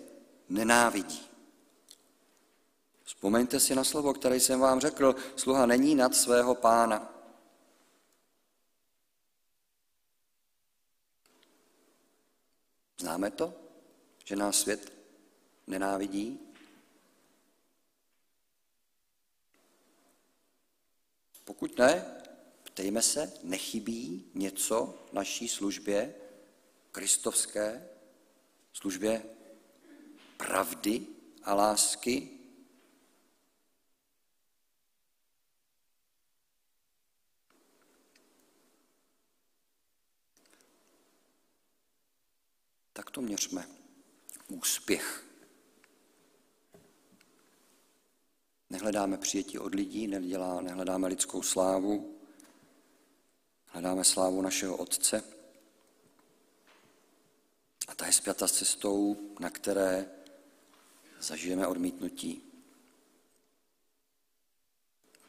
nenávidí. 0.50 1.30
Vzpomeňte 3.04 3.60
si 3.60 3.76
na 3.76 3.84
slovo, 3.84 4.14
které 4.14 4.36
jsem 4.36 4.60
vám 4.60 4.80
řekl, 4.80 5.16
sluha 5.36 5.66
není 5.66 5.96
nad 5.96 6.16
svého 6.16 6.56
pána. 6.56 7.14
Známe 12.98 13.32
to, 13.32 13.54
že 14.26 14.36
nás 14.36 14.60
svět 14.60 14.94
nenávidí? 15.68 16.53
Pokud 21.44 21.78
ne, 21.78 22.22
ptejme 22.64 23.02
se, 23.02 23.34
nechybí 23.44 24.32
něco 24.34 25.08
naší 25.12 25.48
službě, 25.48 26.16
kristovské 26.92 27.90
službě 28.74 29.24
pravdy 30.38 31.08
a 31.44 31.54
lásky? 31.54 32.30
Tak 42.94 43.12
to 43.12 43.22
měřme 43.22 43.68
úspěch. 44.48 45.33
Nehledáme 48.74 49.18
přijetí 49.18 49.60
od 49.60 49.76
lidí, 49.76 50.08
nedělá, 50.08 50.62
nehledáme 50.62 51.08
lidskou 51.08 51.42
slávu, 51.42 52.20
hledáme 53.66 54.04
slávu 54.04 54.42
našeho 54.42 54.78
Otce. 54.78 55.24
A 57.88 57.96
ta 57.96 58.06
je 58.06 58.14
zpěta 58.14 58.48
s 58.48 58.52
cestou, 58.52 59.18
na 59.40 59.50
které 59.50 60.12
zažijeme 61.20 61.68
odmítnutí. 61.68 62.42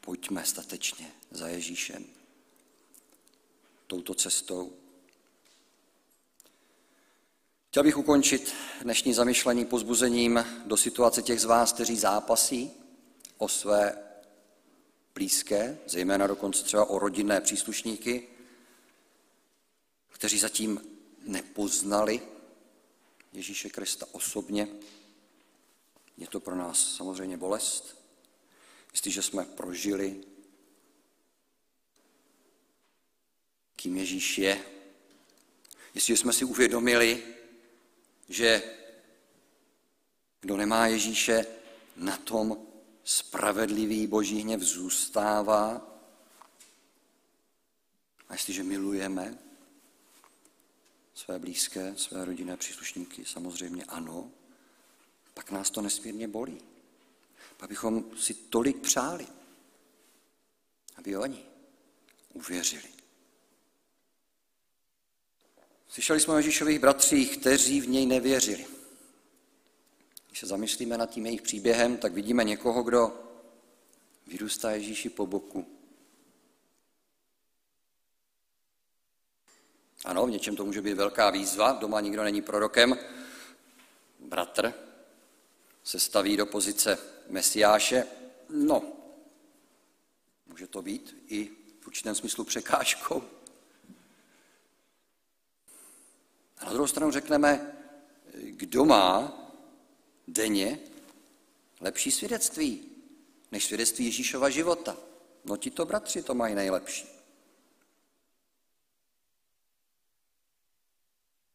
Pojďme 0.01 0.45
statečně 0.45 1.11
za 1.31 1.47
Ježíšem 1.47 2.05
touto 3.87 4.15
cestou. 4.15 4.73
Chtěl 7.67 7.83
bych 7.83 7.97
ukončit 7.97 8.53
dnešní 8.81 9.13
zamyšlení 9.13 9.65
pozbuzením 9.65 10.45
do 10.65 10.77
situace 10.77 11.21
těch 11.21 11.41
z 11.41 11.45
vás, 11.45 11.73
kteří 11.73 11.97
zápasí 11.97 12.84
o 13.37 13.47
své 13.47 14.05
blízké, 15.13 15.77
zejména 15.87 16.27
dokonce 16.27 16.63
třeba 16.63 16.85
o 16.85 16.99
rodinné 16.99 17.41
příslušníky, 17.41 18.27
kteří 20.11 20.39
zatím 20.39 20.81
nepoznali 21.19 22.21
Ježíše 23.33 23.69
Krista 23.69 24.05
osobně. 24.11 24.67
Je 26.17 26.27
to 26.27 26.39
pro 26.39 26.55
nás 26.55 26.95
samozřejmě 26.95 27.37
bolest, 27.37 27.97
jestliže 28.91 29.21
jsme 29.21 29.45
prožili, 29.45 30.23
kým 33.75 33.97
Ježíš 33.97 34.37
je, 34.37 34.65
jestliže 35.93 36.17
jsme 36.17 36.33
si 36.33 36.45
uvědomili, 36.45 37.23
že 38.29 38.63
kdo 40.41 40.57
nemá 40.57 40.87
Ježíše, 40.87 41.45
na 41.95 42.17
tom 42.17 42.67
spravedlivý 43.05 44.07
boží 44.07 44.41
hněv 44.41 44.61
zůstává. 44.61 45.91
A 48.29 48.33
jestliže 48.33 48.63
milujeme 48.63 49.37
své 51.13 51.39
blízké, 51.39 51.93
své 51.97 52.25
rodinné 52.25 52.57
příslušníky, 52.57 53.25
samozřejmě 53.25 53.83
ano, 53.83 54.31
pak 55.33 55.51
nás 55.51 55.69
to 55.69 55.81
nesmírně 55.81 56.27
bolí. 56.27 56.61
Pak 57.57 57.69
bychom 57.69 58.17
si 58.17 58.33
tolik 58.33 58.81
přáli, 58.81 59.27
aby 60.95 61.17
oni 61.17 61.45
uvěřili. 62.33 62.89
Slyšeli 65.87 66.19
jsme 66.19 66.33
o 66.33 66.37
Ježíšových 66.37 66.79
bratřích, 66.79 67.37
kteří 67.37 67.81
v 67.81 67.89
něj 67.89 68.05
nevěřili. 68.05 68.74
Když 70.35 70.39
se 70.39 70.47
zamyslíme 70.47 70.97
nad 70.97 71.09
tím 71.09 71.25
jejich 71.25 71.41
příběhem, 71.41 71.97
tak 71.97 72.13
vidíme 72.13 72.43
někoho, 72.43 72.83
kdo 72.83 73.23
vyrůstá 74.27 74.71
Ježíši 74.71 75.09
po 75.09 75.27
boku. 75.27 75.67
Ano, 80.05 80.25
v 80.25 80.29
něčem 80.29 80.55
to 80.55 80.65
může 80.65 80.81
být 80.81 80.93
velká 80.93 81.29
výzva, 81.29 81.71
doma 81.71 82.01
nikdo 82.01 82.23
není 82.23 82.41
prorokem. 82.41 82.97
Bratr 84.19 84.73
se 85.83 85.99
staví 85.99 86.37
do 86.37 86.45
pozice 86.45 86.97
mesiáše. 87.29 88.07
No, 88.49 88.93
může 90.45 90.67
to 90.67 90.81
být 90.81 91.23
i 91.27 91.51
v 91.79 91.87
určitém 91.87 92.15
smyslu 92.15 92.43
překážkou. 92.43 93.23
A 96.57 96.65
na 96.65 96.71
druhou 96.71 96.87
stranu 96.87 97.11
řekneme, 97.11 97.77
kdo 98.33 98.85
má 98.85 99.44
denně 100.27 100.79
lepší 101.81 102.11
svědectví 102.11 102.95
než 103.51 103.65
svědectví 103.65 104.05
Ježíšova 104.05 104.49
života. 104.49 104.97
No 105.45 105.57
tito 105.57 105.85
bratři 105.85 106.23
to 106.23 106.33
mají 106.33 106.55
nejlepší. 106.55 107.07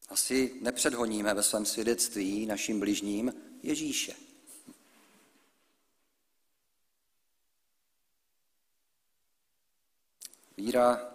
Asi 0.08 0.58
nepředhoníme 0.60 1.34
ve 1.34 1.42
svém 1.42 1.66
svědectví 1.66 2.46
našim 2.46 2.80
bližním 2.80 3.34
Ježíše. 3.62 4.14
Víra 10.56 11.14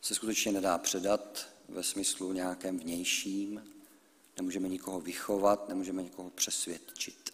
se 0.00 0.14
skutečně 0.14 0.52
nedá 0.52 0.78
předat 0.78 1.48
ve 1.68 1.82
smyslu 1.82 2.32
nějakém 2.32 2.78
vnějším, 2.78 3.79
nemůžeme 4.40 4.68
nikoho 4.68 5.00
vychovat, 5.00 5.68
nemůžeme 5.68 6.02
nikoho 6.02 6.30
přesvědčit. 6.30 7.32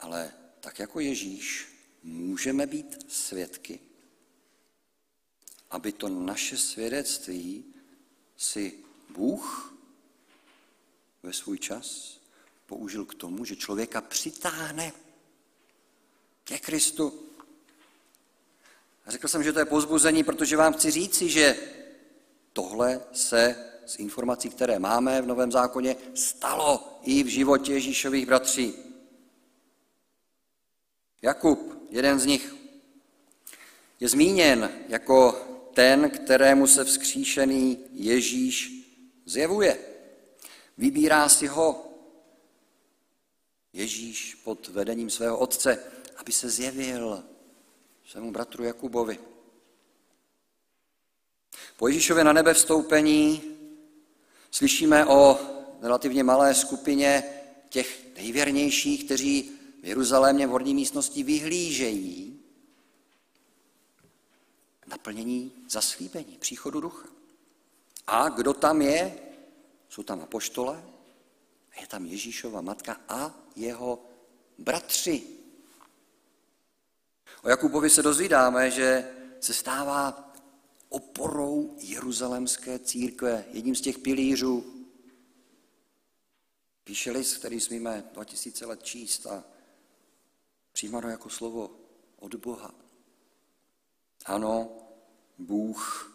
Ale 0.00 0.32
tak 0.60 0.78
jako 0.78 1.00
Ježíš 1.00 1.68
můžeme 2.02 2.66
být 2.66 3.12
svědky, 3.12 3.80
aby 5.70 5.92
to 5.92 6.08
naše 6.08 6.56
svědectví 6.56 7.64
si 8.36 8.78
Bůh 9.10 9.74
ve 11.22 11.32
svůj 11.32 11.58
čas 11.58 12.18
použil 12.66 13.04
k 13.04 13.14
tomu, 13.14 13.44
že 13.44 13.56
člověka 13.56 14.00
přitáhne 14.00 14.92
ke 16.44 16.58
Kristu. 16.58 17.26
A 19.06 19.10
řekl 19.10 19.28
jsem, 19.28 19.42
že 19.42 19.52
to 19.52 19.58
je 19.58 19.64
pozbuzení, 19.64 20.24
protože 20.24 20.56
vám 20.56 20.72
chci 20.72 20.90
říci, 20.90 21.28
že 21.28 21.58
tohle 22.52 23.00
se 23.12 23.72
z 23.86 23.98
informací, 23.98 24.50
které 24.50 24.78
máme 24.78 25.22
v 25.22 25.26
Novém 25.26 25.52
zákoně, 25.52 25.96
stalo 26.14 27.00
i 27.02 27.22
v 27.22 27.26
životě 27.26 27.72
Ježíšových 27.72 28.26
bratří. 28.26 28.74
Jakub, 31.22 31.86
jeden 31.90 32.18
z 32.18 32.26
nich, 32.26 32.54
je 34.00 34.08
zmíněn 34.08 34.70
jako 34.88 35.32
ten, 35.74 36.10
kterému 36.10 36.66
se 36.66 36.84
vzkříšený 36.84 37.78
Ježíš 37.92 38.72
zjevuje. 39.26 39.78
Vybírá 40.78 41.28
si 41.28 41.46
ho 41.46 41.92
Ježíš 43.72 44.34
pod 44.34 44.68
vedením 44.68 45.10
svého 45.10 45.38
otce, 45.38 45.84
aby 46.16 46.32
se 46.32 46.50
zjevil 46.50 47.24
svému 48.06 48.32
bratru 48.32 48.64
Jakubovi. 48.64 49.18
Po 51.76 51.88
Ježíšově 51.88 52.24
na 52.24 52.32
nebe 52.32 52.54
vstoupení 52.54 53.55
slyšíme 54.50 55.06
o 55.06 55.38
relativně 55.82 56.24
malé 56.24 56.54
skupině 56.54 57.24
těch 57.68 58.16
nejvěrnějších, 58.16 59.04
kteří 59.04 59.50
v 59.82 59.86
Jeruzalémě 59.86 60.46
v 60.46 60.50
horní 60.50 60.74
místnosti 60.74 61.22
vyhlížejí 61.22 62.40
naplnění 64.86 65.52
zaslíbení, 65.68 66.36
příchodu 66.40 66.80
ducha. 66.80 67.08
A 68.06 68.28
kdo 68.28 68.54
tam 68.54 68.82
je? 68.82 69.18
Jsou 69.88 70.02
tam 70.02 70.20
apoštole, 70.20 70.84
je 71.80 71.86
tam 71.86 72.06
Ježíšova 72.06 72.60
matka 72.60 73.00
a 73.08 73.34
jeho 73.56 74.04
bratři. 74.58 75.22
O 77.42 77.48
Jakubovi 77.48 77.90
se 77.90 78.02
dozvídáme, 78.02 78.70
že 78.70 79.10
se 79.40 79.54
stává 79.54 80.25
oporou 80.96 81.76
jeruzalemské 81.78 82.78
církve, 82.78 83.44
jedním 83.50 83.74
z 83.74 83.80
těch 83.80 83.98
pilířů. 83.98 84.84
Píše 86.84 87.10
list, 87.10 87.36
který 87.36 87.60
smíme 87.60 88.10
2000 88.12 88.66
let 88.66 88.82
číst 88.82 89.26
a 89.26 89.44
přijímáno 90.72 91.08
jako 91.08 91.30
slovo 91.30 91.80
od 92.16 92.34
Boha. 92.34 92.74
Ano, 94.24 94.78
Bůh, 95.38 96.12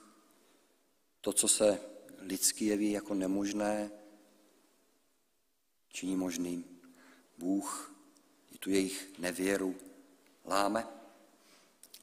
to, 1.22 1.34
co 1.34 1.48
se 1.48 1.80
lidsky 2.20 2.66
jeví 2.66 2.92
jako 2.92 3.14
nemožné, 3.14 3.92
činí 5.90 6.16
možným. 6.16 6.82
Bůh 7.38 7.96
i 8.52 8.58
tu 8.58 8.70
jejich 8.70 9.20
nevěru 9.20 9.76
láme. 10.46 10.88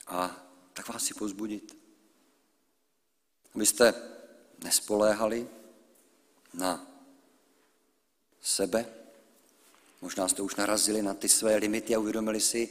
A 0.07 0.47
tak 0.73 0.89
vás 0.89 1.05
si 1.05 1.15
pozbudit, 1.15 1.78
abyste 3.59 3.95
nespoléhali 4.63 5.49
na 6.55 6.87
sebe, 8.41 8.87
Možná 10.01 10.29
jste 10.29 10.43
už 10.43 10.57
narazili 10.57 11.03
na 11.03 11.15
ty 11.15 11.29
své 11.29 11.57
limity 11.57 11.95
a 11.95 11.99
uvědomili 11.99 12.41
si, 12.41 12.71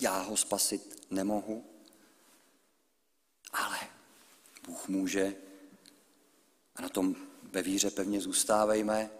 já 0.00 0.20
ho 0.20 0.36
spasit 0.36 1.06
nemohu. 1.10 1.64
Ale 3.52 3.78
Bůh 4.66 4.88
může 4.88 5.36
a 6.76 6.82
na 6.82 6.88
tom 6.88 7.16
ve 7.42 7.62
víře 7.62 7.90
pevně 7.90 8.20
zůstávejme, 8.20 9.10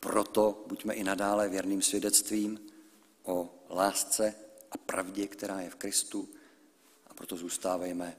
proto 0.00 0.64
buďme 0.66 0.94
i 0.94 1.04
nadále 1.04 1.48
věrným 1.48 1.82
svědectvím 1.82 2.60
o 3.22 3.54
lásce 3.70 4.34
a 4.70 4.78
pravdě, 4.78 5.26
která 5.26 5.60
je 5.60 5.70
v 5.70 5.74
Kristu 5.74 6.28
a 7.06 7.14
proto 7.14 7.36
zůstávejme 7.36 8.16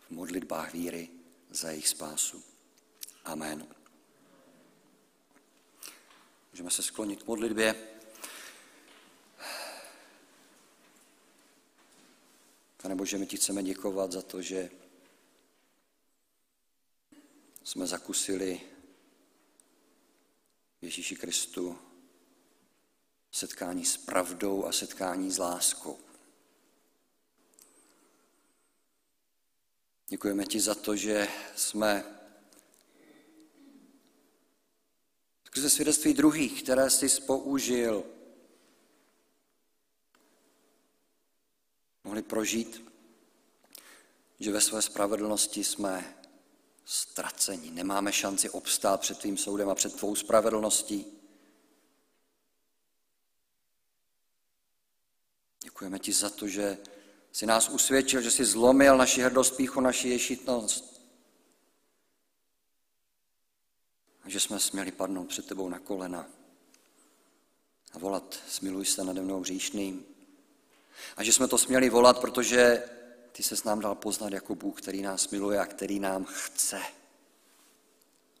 v 0.00 0.10
modlitbách 0.10 0.72
víry 0.72 1.17
za 1.50 1.70
jejich 1.70 1.88
spásu. 1.88 2.44
Amen. 3.24 3.74
Můžeme 6.52 6.70
se 6.70 6.82
sklonit 6.82 7.22
k 7.22 7.26
modlitbě. 7.26 7.74
Pane 12.82 12.94
Bože, 12.94 13.18
my 13.18 13.26
ti 13.26 13.36
chceme 13.36 13.62
děkovat 13.62 14.12
za 14.12 14.22
to, 14.22 14.42
že 14.42 14.70
jsme 17.64 17.86
zakusili 17.86 18.60
Ježíši 20.82 21.16
Kristu 21.16 21.78
setkání 23.32 23.84
s 23.84 23.96
pravdou 23.96 24.64
a 24.64 24.72
setkání 24.72 25.30
s 25.30 25.38
láskou. 25.38 26.07
Děkujeme 30.10 30.46
ti 30.46 30.60
za 30.60 30.74
to, 30.74 30.96
že 30.96 31.28
jsme 31.56 32.04
skrze 35.44 35.70
svědectví 35.70 36.14
druhých, 36.14 36.62
které 36.62 36.90
jsi 36.90 37.20
použil, 37.20 38.04
mohli 42.04 42.22
prožít, 42.22 42.92
že 44.40 44.52
ve 44.52 44.60
své 44.60 44.82
spravedlnosti 44.82 45.64
jsme 45.64 46.22
ztraceni. 46.84 47.70
Nemáme 47.70 48.12
šanci 48.12 48.50
obstát 48.50 49.00
před 49.00 49.18
tvým 49.18 49.36
soudem 49.36 49.68
a 49.68 49.74
před 49.74 49.96
tvou 49.96 50.14
spravedlností. 50.14 51.06
Děkujeme 55.62 55.98
ti 55.98 56.12
za 56.12 56.30
to, 56.30 56.48
že 56.48 56.78
jsi 57.38 57.46
nás 57.46 57.68
usvědčil, 57.68 58.20
že 58.20 58.30
jsi 58.30 58.44
zlomil 58.44 58.96
naši 58.96 59.22
hrdost, 59.22 59.56
píchu, 59.56 59.80
naši 59.80 60.08
ješitnost. 60.08 61.02
A 64.22 64.28
že 64.28 64.40
jsme 64.40 64.60
směli 64.60 64.92
padnout 64.92 65.28
před 65.28 65.46
tebou 65.46 65.68
na 65.68 65.78
kolena 65.78 66.26
a 67.92 67.98
volat, 67.98 68.38
smiluj 68.48 68.84
se 68.84 69.04
nade 69.04 69.20
mnou 69.20 69.40
hříšným. 69.40 70.06
A 71.16 71.22
že 71.22 71.32
jsme 71.32 71.48
to 71.48 71.58
směli 71.58 71.90
volat, 71.90 72.20
protože 72.20 72.82
ty 73.32 73.42
se 73.42 73.56
s 73.56 73.64
nám 73.64 73.80
dal 73.80 73.94
poznat 73.94 74.32
jako 74.32 74.54
Bůh, 74.54 74.82
který 74.82 75.02
nás 75.02 75.28
miluje 75.28 75.60
a 75.60 75.66
který 75.66 75.98
nám 75.98 76.24
chce 76.24 76.80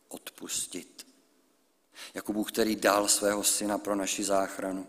odpustit. 0.08 1.06
Jako 2.14 2.32
Bůh, 2.32 2.52
který 2.52 2.76
dal 2.76 3.08
svého 3.08 3.44
syna 3.44 3.78
pro 3.78 3.94
naši 3.94 4.24
záchranu. 4.24 4.86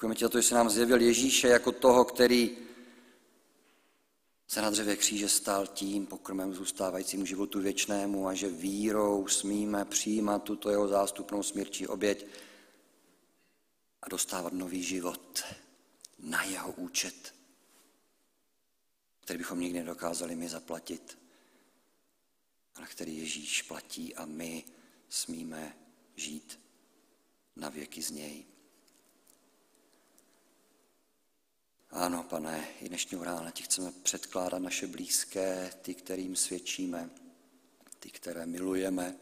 Děkujeme 0.00 0.14
ti 0.14 0.24
za 0.24 0.28
to, 0.28 0.40
že 0.40 0.48
jsi 0.48 0.54
nám 0.54 0.70
zjevil 0.70 1.00
Ježíše 1.00 1.48
jako 1.48 1.72
toho, 1.72 2.04
který 2.04 2.56
se 4.46 4.62
na 4.62 4.70
dřevě 4.70 4.96
kříže 4.96 5.28
stal 5.28 5.66
tím 5.66 6.06
pokrmem 6.06 6.54
zůstávajícímu 6.54 7.26
životu 7.26 7.60
věčnému 7.60 8.28
a 8.28 8.34
že 8.34 8.48
vírou 8.48 9.28
smíme 9.28 9.84
přijímat 9.84 10.42
tuto 10.42 10.70
jeho 10.70 10.88
zástupnou 10.88 11.42
smírčí 11.42 11.86
oběť 11.86 12.26
a 14.02 14.08
dostávat 14.08 14.52
nový 14.52 14.82
život 14.82 15.42
na 16.18 16.44
jeho 16.44 16.72
účet, 16.72 17.34
který 19.20 19.38
bychom 19.38 19.60
nikdy 19.60 19.78
nedokázali 19.78 20.36
my 20.36 20.48
zaplatit, 20.48 21.18
ale 22.74 22.86
který 22.86 23.18
Ježíš 23.18 23.62
platí 23.62 24.14
a 24.14 24.26
my 24.26 24.64
smíme 25.08 25.76
žít 26.16 26.60
na 27.56 27.68
věky 27.68 28.02
z 28.02 28.10
něj. 28.10 28.49
Ano, 31.92 32.22
pane, 32.22 32.68
i 32.80 32.88
dnešního 32.88 33.24
rána 33.24 33.50
ti 33.50 33.62
chceme 33.62 33.92
předkládat 34.02 34.58
naše 34.58 34.86
blízké, 34.86 35.70
ty, 35.82 35.94
kterým 35.94 36.36
svědčíme, 36.36 37.10
ty, 37.98 38.10
které 38.10 38.46
milujeme, 38.46 39.16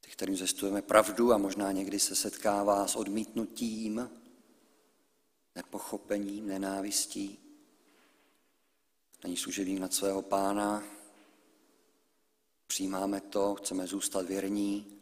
ty, 0.00 0.10
kterým 0.10 0.36
zestujeme 0.36 0.82
pravdu 0.82 1.32
a 1.32 1.38
možná 1.38 1.72
někdy 1.72 2.00
se 2.00 2.14
setkává 2.14 2.86
s 2.86 2.96
odmítnutím, 2.96 4.10
nepochopením, 5.54 6.46
nenávistí. 6.46 7.38
Není 9.24 9.36
služebník 9.36 9.78
nad 9.78 9.94
svého 9.94 10.22
pána, 10.22 10.84
přijímáme 12.66 13.20
to, 13.20 13.54
chceme 13.54 13.86
zůstat 13.86 14.26
věrní 14.26 14.95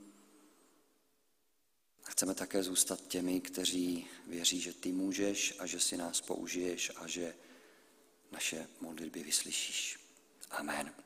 a 2.04 2.10
chceme 2.10 2.34
také 2.34 2.62
zůstat 2.62 3.00
těmi, 3.08 3.40
kteří 3.40 4.06
věří, 4.26 4.60
že 4.60 4.72
ty 4.72 4.92
můžeš 4.92 5.54
a 5.58 5.66
že 5.66 5.80
si 5.80 5.96
nás 5.96 6.20
použiješ 6.20 6.92
a 6.96 7.06
že 7.06 7.34
naše 8.32 8.68
modlitby 8.80 9.22
vyslyšíš. 9.22 9.98
Amen. 10.50 11.03